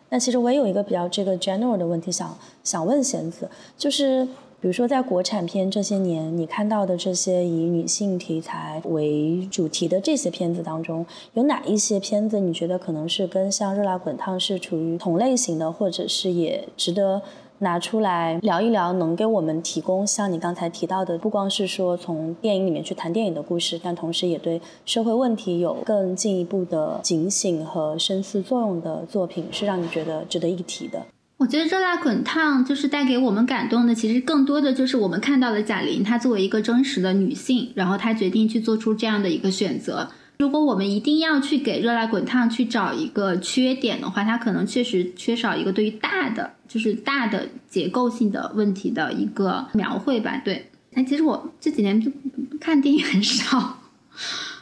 [0.09, 4.27] 那其实我也有一个比较这个 general 的问题想想问贤子，就是
[4.61, 17.21] 比如说在国产片这些年，你看到的这些以女性题材为主题的这些片子当中，有哪一些片子你觉得可能是跟像《热辣滚烫》是处于同类型的，或者是也值得？
[17.61, 31.05] 拿出来聊一聊，能给我们提供像你刚才提到的，不光是说从电影里面去谈电影的故事，但同时也对社会问题有更进一步的警醒和深思作用的作品，是让你觉得值得一提的。
[31.39, 40.11] 我觉得《热辣滚烫》就是带给我们感动的，其实更多的就是我们看到了贾玲，她作为一个真实的女性，然后她决定去做出这样的一个选择。
[40.39, 46.51] 如果我们一定要去给《热辣滚烫》去找一个缺点的话，它可能确实缺少一个对于大的。
[46.67, 50.69] 就是大的结构性的问题的一个描绘吧，对。
[50.93, 52.11] 哎，其实我这几年就
[52.59, 53.79] 看电影很少，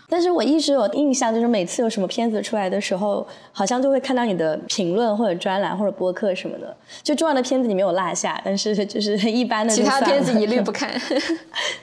[0.10, 6.76] 但是我一直有印象，就是每次有什么片子出来的时候，好像就会看到你的评论或者专栏或者播客什么的。
[7.04, 10.90] 就重要的片子你没有落下，但是就是一般的其他片子一律不看。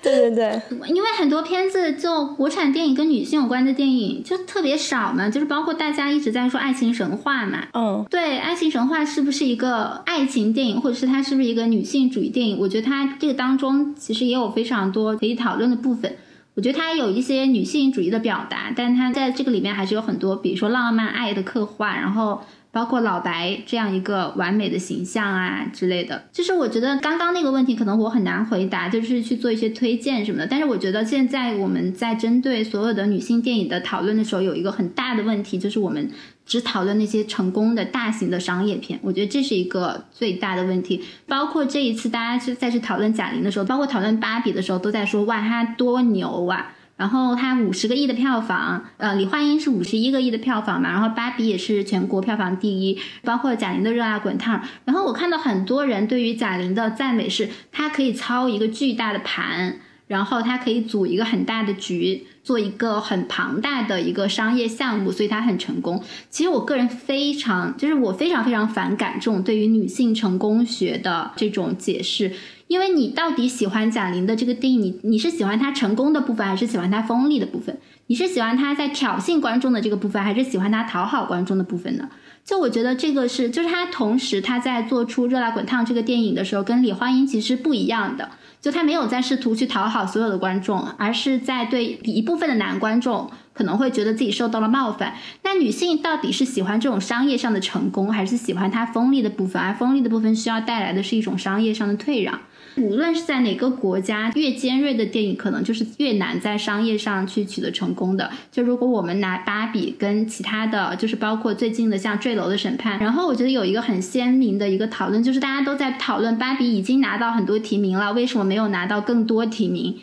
[0.03, 7.67] 对对对，因为很多片子就国产电影跟女性有关的电影就特别少嘛，就是包括大家一直在说爱情神话嘛。
[7.75, 12.59] 嗯，对，爱情神话是不是一个爱情电影，或者是它是不是一个女性主义电影？
[12.59, 16.17] 我觉得它这个当中其实也有非常多可以讨论的部分。
[16.55, 22.43] 我觉得它有一些女性主义的表达，但是它在这个里面还是有很多，比如说浪漫爱的刻画，然后
[22.75, 26.25] 包括老白这样一个完美的形象啊之类的。
[26.33, 30.47] 就是我觉得刚刚那个问题可能我很难回答，就是去做一些推荐什么的。
[30.47, 36.11] 但是我觉得现在我们在针对所有的女性电影的讨论的时候，有一个很大的问题，就是我们。
[36.47, 41.03] 只讨论那些成功的大型的商业片，我觉得这是一个最大的问题。
[41.27, 46.75] 包括这一次大家去再去讨论贾玲的时候，包括讨论芭比的时候，都在说哇她多牛啊！
[46.97, 54.61] 然后她五十个亿的票房，呃，李焕英是五十一个亿的票房嘛，然后芭比也是全国票房第一，包括贾玲的《热辣滚烫》。
[54.85, 59.77] 然后我看到很多人对于贾玲的赞美是，她可以操一个巨大的盘，
[60.07, 62.27] 然后她可以组一个很大的局。
[62.45, 66.05] 做一个很庞大的一个商业项目，所以她很成功。
[66.29, 72.31] 其实我个人非常，就是我非常非常反感这种对于女性成功学的这种解释。
[72.67, 77.79] 因为你到底喜欢贾玲的这个电影，你你是喜欢她成功的部分，还是喜欢她锋利的部分？
[78.07, 82.09] 你是喜欢她在挑衅观众的这个部分，还是喜欢她讨好观众的部分呢？
[82.45, 88.31] 就我觉得这个是，就是她同时她在做出《热辣滚烫》这个电影的时候，跟李焕英其实不一样的。
[88.61, 95.17] 就他没有在试图去讨好所有的观众，而是在对一部分的男观众可能会觉得自己受到了冒犯。
[95.43, 99.61] 那女性到底是喜欢这种商业上的成功，还是喜欢它锋利的部分？
[99.61, 102.41] 而锋利的部分需要带来的是一种商业上的退让。
[102.77, 108.31] 无论是在哪个国家，越尖锐的电影可能就是越难在商业上去取得成功的。
[108.51, 119.97] 就如果我们拿芭比跟其他的就是包括最近的像《坠楼的审判》，然后我觉得有一个很鲜明的一个讨论，就是大家都在讨论芭比已经拿到很多提名了，为什么没有拿到更多提名？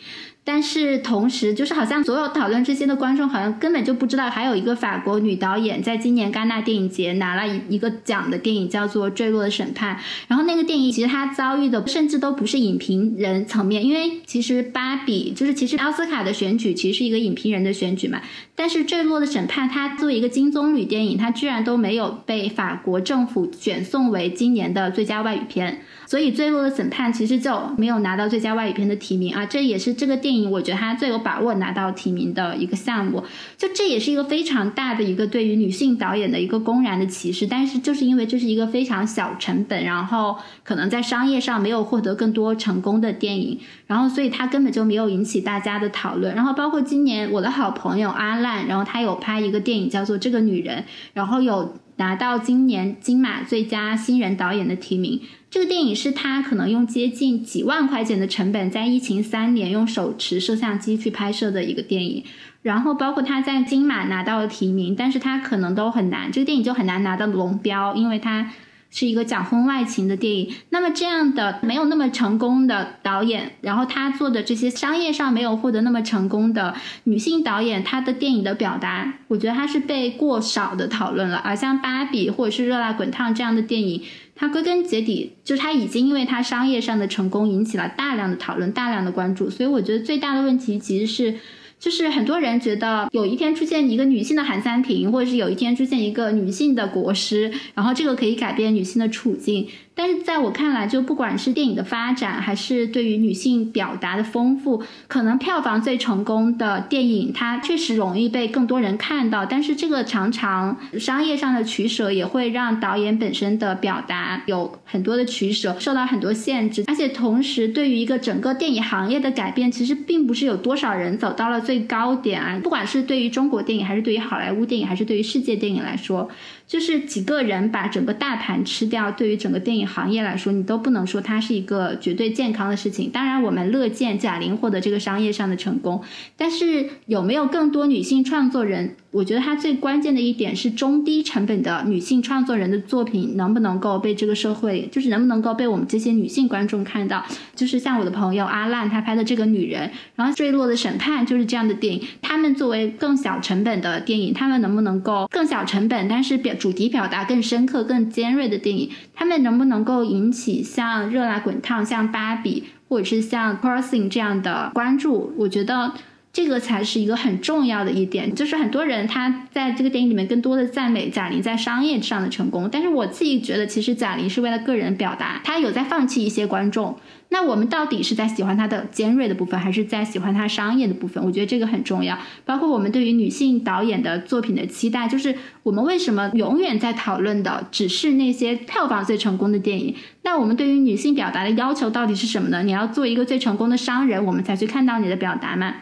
[0.44, 9.96] 但是同时，就是好像所有讨论这些的观众，好像根本就不知道，还有一个法国女导演在今年戛纳电影节拿了一一个奖的电影，叫做《坠落的审判》。
[10.26, 18.20] 然后那个电影其实它遭遇的甚至都不是影评人层面，因为其实芭比就是其实奥斯卡的选举其实是一个影评人的选举嘛。
[18.56, 25.82] 但是《坠落的审判》它作为一个金棕榈电影，它居然都没有被法国政府选送为今年的最佳外语片。
[26.04, 33.22] 所以《坠落的审判》其实就没有拿到最佳外语片的提名啊，这也是这个电电影我觉得他最有把握拿到提名的一个项目。
[33.58, 37.46] 就这也是一个非常大的一个对于女性导演的一个公然的歧视。
[37.46, 46.34] 但是就是因为这是一个非常小成本，然后可能在商业上没有获得更多成功的电影，然后所以它根本就没有引起大家的讨论。
[46.34, 50.78] 然后包括今年我的好朋友阿烂，然后他有拍一个电影叫做《这个女人》，
[51.12, 55.20] 然后有拿到今年金马最佳新人导演的提名。
[55.48, 62.24] 这个电影是他可能用接近几万块钱的成本，在疫情三年用手持摄像机去拍摄的一个电影，
[62.62, 68.50] 然后包括他在金马拿到了提名，但是他可能都很难，这个电影就很难拿到龙标，因为他。
[68.92, 76.74] 是一个讲婚外情的电影，那么这样的没有那么成功的导演，然后他做的这些商业上没有获得那么成功的
[77.04, 81.38] 女性导演，他的电影的表达，我觉得他是被过少的讨论了。
[81.38, 84.02] 而像芭比或者是热辣滚烫这样的电影，
[84.36, 91.38] 它归根结底就是它已经因为它商业上的成功引起了大量的讨论、大量的关注，所以我觉得最大的问题其实是。
[91.82, 99.66] 就是很多人觉得有一天出现一个女性的韩三平，或者是有一天出现一个女性的国师，然后这个可以改变女性的处境。
[99.94, 109.44] 但是在我看来，就不管是电影的发展，还是对于女性表达的丰富，可能票房最成功的电影，它确实容易被更多人看到。
[109.44, 116.84] 但是这个常常商业上的取舍，也会让导演本身的表达有很多的取舍，受到很多限制。
[116.86, 122.58] 而且同时，对于一个整个电影行业的改变，其实并不是有多少人走到了最高点啊。
[122.62, 126.28] 不管是对于中国电影，还是对于好莱坞电影，还是对于世界电影来说。
[126.66, 133.10] 就是几个人把整个大盘吃掉，对于整个电影行业来说，你都不能说它是一个绝对健康的事情。
[133.10, 136.02] 当然，我们乐见贾玲获得这个商业上的成功，
[136.36, 138.96] 但是有没有更多女性创作人？
[139.12, 147.22] 我觉得它最关键的一点是中低成本的女性创作人的作品能不能够被这个社会，就是能不能够被我们这些女性观众看到。
[147.54, 152.02] 就是像我的朋友阿烂他拍的这个女人，然后坠落的审判就是这样的电影。
[152.22, 165.34] 他们作为更小成本的电影，他们能不能够更小成本，但是表主题表达更深刻、更尖锐的电影，他们能不能够引起像热辣滚烫、像芭比或者是像 Crossing 这样的关注？
[165.36, 165.92] 我觉得。
[166.32, 176.96] 这个才是一个很重要的一点，就是很多人他在这个电影里面更多的赞美贾玲在商业上的成功，但是我自己觉得其实贾玲是为了个人表达，她有在放弃一些观众。
[177.28, 181.22] 那我们到底是在喜欢她的尖锐的部分，还是在喜欢她商业的部分？
[181.22, 182.18] 我觉得这个很重要。
[182.46, 189.94] 包括我们对于女性导演的作品的期待，就是我们为什么永远在讨论的只是那些票房最成功的电影？
[190.22, 192.62] 那我们对于女性表达的要求到底是什么呢？
[192.62, 195.74] 你要做一个最成功的商人，我们才去看到你的表达吗？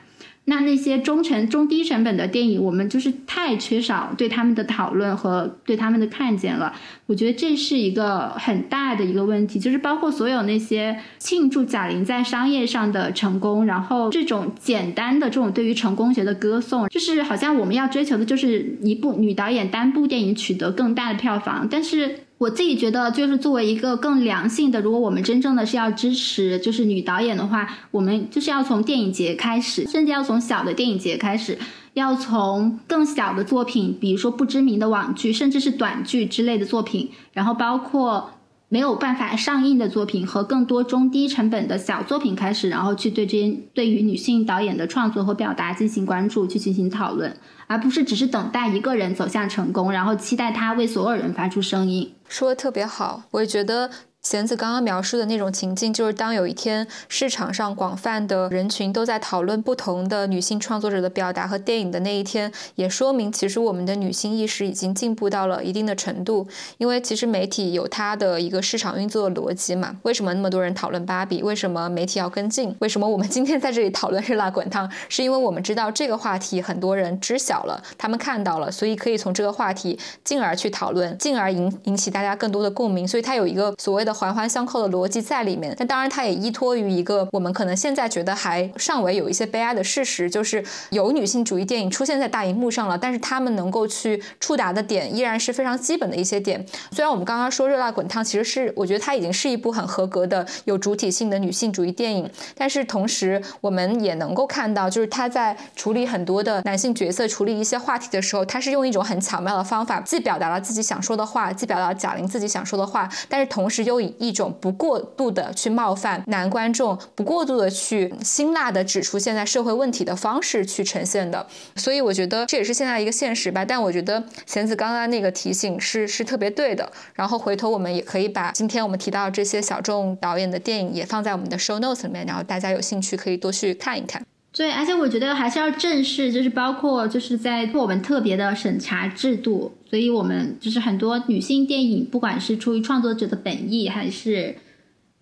[0.47, 6.75] 那那些中成中低成本的电影，我们就是太缺少对他们的讨论和对他们的看见了。
[7.07, 22.21] 我觉得这是一个很大的一个问题，就是包括所有那些庆祝贾玲在商业上的成功，然后这种简单的这种对于成功学的歌颂，就是好像我们要追求的就是一部女导演单部电影取得更大的票房，但是。
[22.41, 31.59] 我自己觉得，就是作为一个更良性的，如果我们真正的是要支持，就是女导演的话，我们就是要从电影节开始，甚至要从小的电影节开始，
[31.93, 38.31] 要从更小的作品，比如说不知名的网剧，甚至是短剧之类的作品，然后包括。
[38.73, 47.37] 没有办法上映的作品和更多中低成本的小作品开始，然后去对这些对于女性导演的创作和表达进行关注，去进行讨论，
[47.67, 52.15] 而不是只是等待一个人走向成功，然后期待他为所有人发出声音。
[52.29, 53.91] 说的特别好，我也觉得。
[54.23, 66.47] 贤子刚刚描述的那种情境，就是当有一天市场上广泛的人群都在讨论不同的女性创作者的表达和电影的那一天，也说明其实我们的女性意识已经进步到了一定的程度。
[66.77, 69.97] 因为其实媒体有它的一个市场运作的逻辑嘛。
[70.03, 71.43] 为什么那么多人讨论芭比？
[71.43, 72.77] 为什么媒体要跟进？
[72.81, 74.89] 为什么我们今天在这里讨论热辣滚烫？
[75.09, 83.09] 是因为我们知道这个话题很多人知晓了，他们看到了，所以可以从这个话题进而去讨论，进而引引起大家更多的共鸣。
[83.09, 84.10] 所以它有一个所谓的。
[84.13, 96.65] 环环相扣的逻辑在里面，但当然它也依托于一个我们可能现在觉得还尚未有一些悲哀的事实，就是有女性主义电影出现在大荧幕上了，但是他们能够去触达的点依然是非常基本的一些点。
[96.91, 114.00] 虽然我们刚刚说《热辣滚烫》其实是我觉得它已经是一部很合格的有主体性的女性主义电影，但是同时我们也能够看到，就是他在处理很多的男性角色、处理一些话题的时候，他是用一种很巧妙的方法，既表达了自己想说的话，既表达了贾玲自己想说的话，但是同时又。
[114.01, 121.47] 以一种不过度的去冒犯男观众，不过度的去辛辣的指出现在社会问题的方式去呈现的，
[121.77, 123.65] 所以我觉得这也是现在一个现实吧。
[123.65, 126.91] 但我觉得贤子刚刚那个提醒是是特别对的。
[127.15, 134.25] 然后回头我们也可以把今天我们提到这些小众导演的电影也放在我们的 show notes 里面，然后大家有兴趣可以多去看一看。
[134.61, 144.55] 对，而且我觉得还是要正视，就是包括就是在我们特别的审查制度，所以我们就是很多女性电影，不管是出于创作者的本意，还是。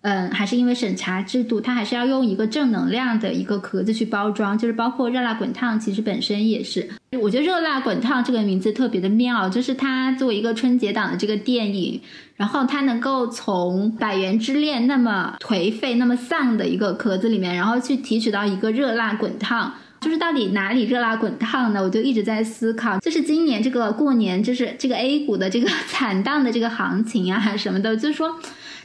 [0.01, 6.89] 嗯，还是因为审查制度，它还是要用一个正能量的一个壳子去包装，就是包括《热辣滚烫》，其实本身也是。
[7.21, 11.99] 我觉得《热辣滚烫》这个名字特别的妙，就是它作为一个春节档的这个电影，
[12.37, 21.83] 然后它能够从《百元之恋》那么颓废、那么丧的一个壳子里面，然后去提取到一个热辣滚烫，就是到底哪里热辣滚烫呢？
[21.83, 28.39] 我就一直在思考，就是今年这个过年，就是这个 A 股的这个 惨淡的这个行情啊什么的，就是说。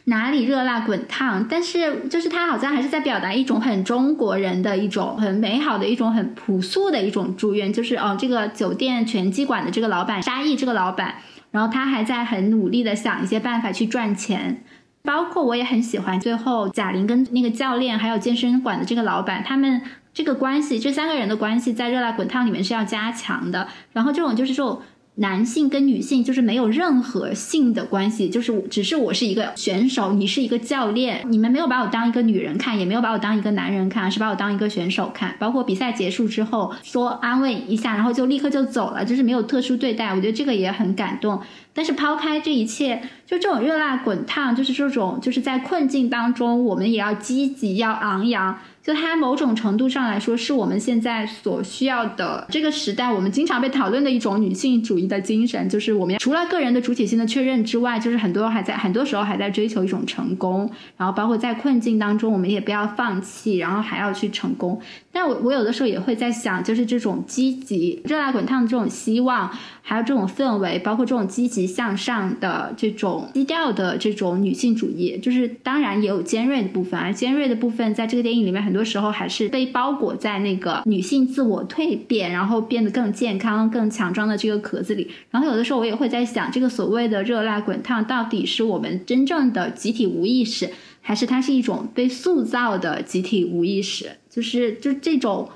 [0.06, 1.46] 哪里热辣滚烫？
[1.48, 11.14] 但是就是他好像还是在表达一种很中国人的一种很美好的一种很朴素的一种祝愿，就是哦，这个酒店拳击馆的这个老板沙溢这个老板，
[11.52, 14.62] 然后他还在很努力的想一些办法去赚钱。
[15.02, 19.80] 包括我也很喜欢最后贾玲跟那个教练还有健身馆的这个老板，他们
[20.12, 23.68] 这个关系，这三个人的关系在热辣滚烫里面是要加强的。
[23.92, 24.82] 然后这种就是说。
[25.16, 35.36] 男性跟女性就是没有任何性的关系，就是只是我是一个选手，你是一个教练，你们没有把我当一个女人看，也没有把我当一个男人看，是把我当一个选手看。
[35.38, 40.08] 包括比赛结束之后说安慰一下，然后就立刻就走了，就是没有特殊对待。
[40.08, 41.40] 我觉得这个也很感动。
[41.72, 48.58] 但是抛开这一切，就这种热辣滚烫，就是这种就是在困境当中，我们也要积极，要昂扬。
[48.84, 64.78] 就它某种程度上来说，是我们现在所需要的这个时代，我们经常被讨论的一种女性主义的精神，就是我们除了个人的主体性的确认之外，就是很多还在很多时候还在追求一种成功，然后包括在困境当中，我们也不要放弃，然后还要去成功。
[65.14, 69.50] 但我我有的时候也会在想，就是这种积极、热辣滚烫的这种希望。
[69.86, 85.10] 还有这种氛围，包括这种积极向上的这种低调的这种女性主义，就是当然也有尖锐的部分，而尖锐的部分在这个电影里面，很多时候还是被包裹在那个女性自我蜕变，然后变得更健康、更强壮的这个壳子里。
[85.30, 90.70] 然后有的时候我也会在想，这个所谓的热辣滚烫，到底是我们真正的集体无意识，
[91.04, 94.10] 还是它是一种被塑造的集体无意识？
[94.28, 95.48] 就是就这种。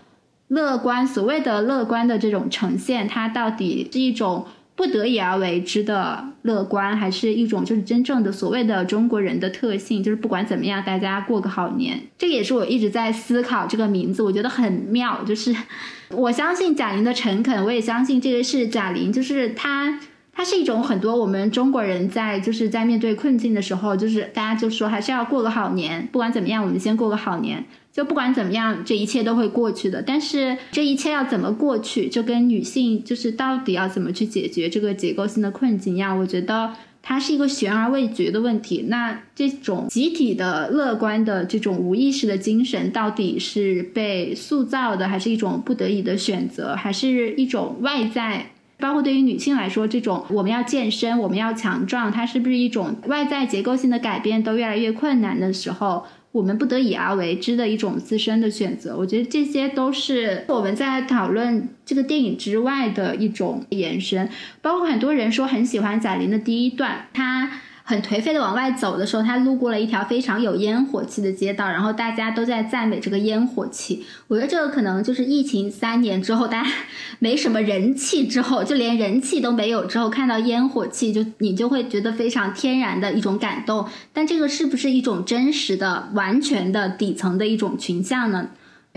[0.51, 10.03] 乐观，所谓的乐观的这种呈现，它到底是一种不得已而为之的乐观，还是一种就是真正的所谓的中国人的特性？
[10.03, 12.01] 就是不管怎么样，大家过个好年。
[12.17, 15.23] 这个也是我一直在思考这个名字，我觉得很妙。
[15.23, 15.55] 就是
[16.17, 20.01] 我相信贾玲的诚恳，我也相信这个是贾玲，就是她。
[20.39, 27.65] 它是一种很多我们中国人在就是在面对困境的时候，就是大家就说还是要过个好年，不管怎么样，我们先过个好年。
[27.93, 30.01] 就不管怎么样，这一切都会过去的。
[30.01, 38.85] 但是这一切要怎么过去，就跟女性就是到底要怎么去解决这个结构性的困境一样，我觉得它是一个悬而未决的问题。
[38.87, 48.53] 那这种集体的乐观的这种无意识的精神，到底是被塑造的，还是一种不得已的选择，还是一种外在？
[48.79, 58.97] 包括对于女性来说，这种我们要健身，我们要强壮，它是不是一种外在结构性的改变都越来越困难的时候，我们不得已而为之的一种自身的选择？
[58.97, 64.29] 我觉得这些都是我们在讨论这个电影之外的一种延伸。
[64.63, 67.51] 包括很多人说很喜欢贾玲的第一段，她。
[67.89, 74.05] 很颓废的往外走的时候，他路过了一条非常有烟火气的街道，然后大家都在赞美这个烟火气。
[74.27, 76.69] 我觉得这个可能就是疫情三年之后，大家
[77.19, 83.89] 没什么人气之后，就连人气都没有之后，看到烟火气，就你就会觉得非常天然的一种感动。
[84.13, 88.49] 但这个是不是一种真实的、完全的底层的一种群像呢？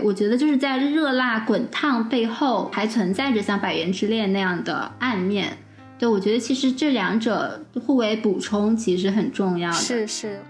[0.04, 5.56] 我觉得就是在热辣滚烫背后，还存在着像《百元之恋》那样的暗面。
[6.02, 9.76] 对，我觉得其实这两者互为补充，其实很重要的。
[9.76, 10.42] 是是。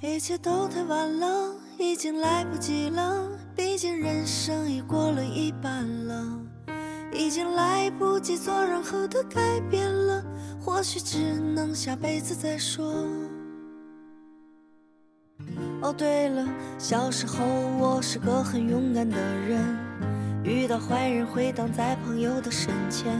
[0.00, 3.30] 一切都太晚了，已经来不及了。
[3.54, 6.40] 毕竟人生已过了一半了，
[7.12, 10.24] 已经来不及做任何的改变了。
[10.60, 12.92] 或许只能下辈子再说。
[15.82, 16.46] 哦，对了，
[16.78, 17.44] 小时候
[17.78, 19.60] 我是个很勇敢的人，
[20.42, 23.12] 遇到坏人会挡在朋友的身前。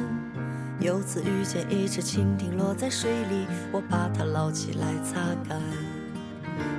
[0.80, 5.60] 有次遇见一只蜻蜓落在水里，我把它捞起来擦干。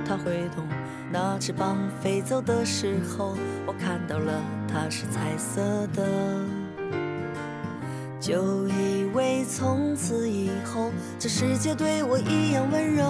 [0.04, 0.64] 它挥动
[1.12, 4.32] 那翅膀飞走的时候，我看到了
[4.66, 5.60] 它是彩色
[5.94, 6.04] 的，
[8.20, 13.04] 就以为从此以后这世界对我一样温柔。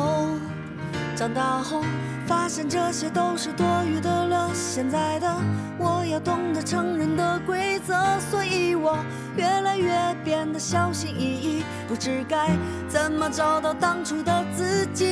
[1.16, 1.82] 长大后。
[2.27, 4.51] 发现这些都是多余的了。
[4.53, 5.36] 现在的
[5.78, 7.94] 我要懂得成人的规则，
[8.31, 8.98] 所以我
[9.36, 9.93] 越来越
[10.24, 12.51] 变得小心翼翼，不知该
[12.89, 15.05] 怎么找到当初的自己。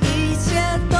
[0.00, 0.60] 一切
[0.90, 0.96] 都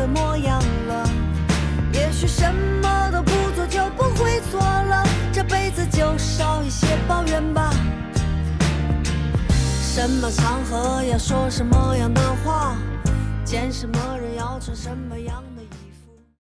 [0.00, 0.58] 的模样
[0.88, 1.10] 了，
[1.92, 7.70] 也许什么都不做就不会错了，这辈子就少一些抱怨吧。
[9.82, 12.76] 什么场合要说什么样的话，
[13.44, 15.49] 见什么人要穿什么样。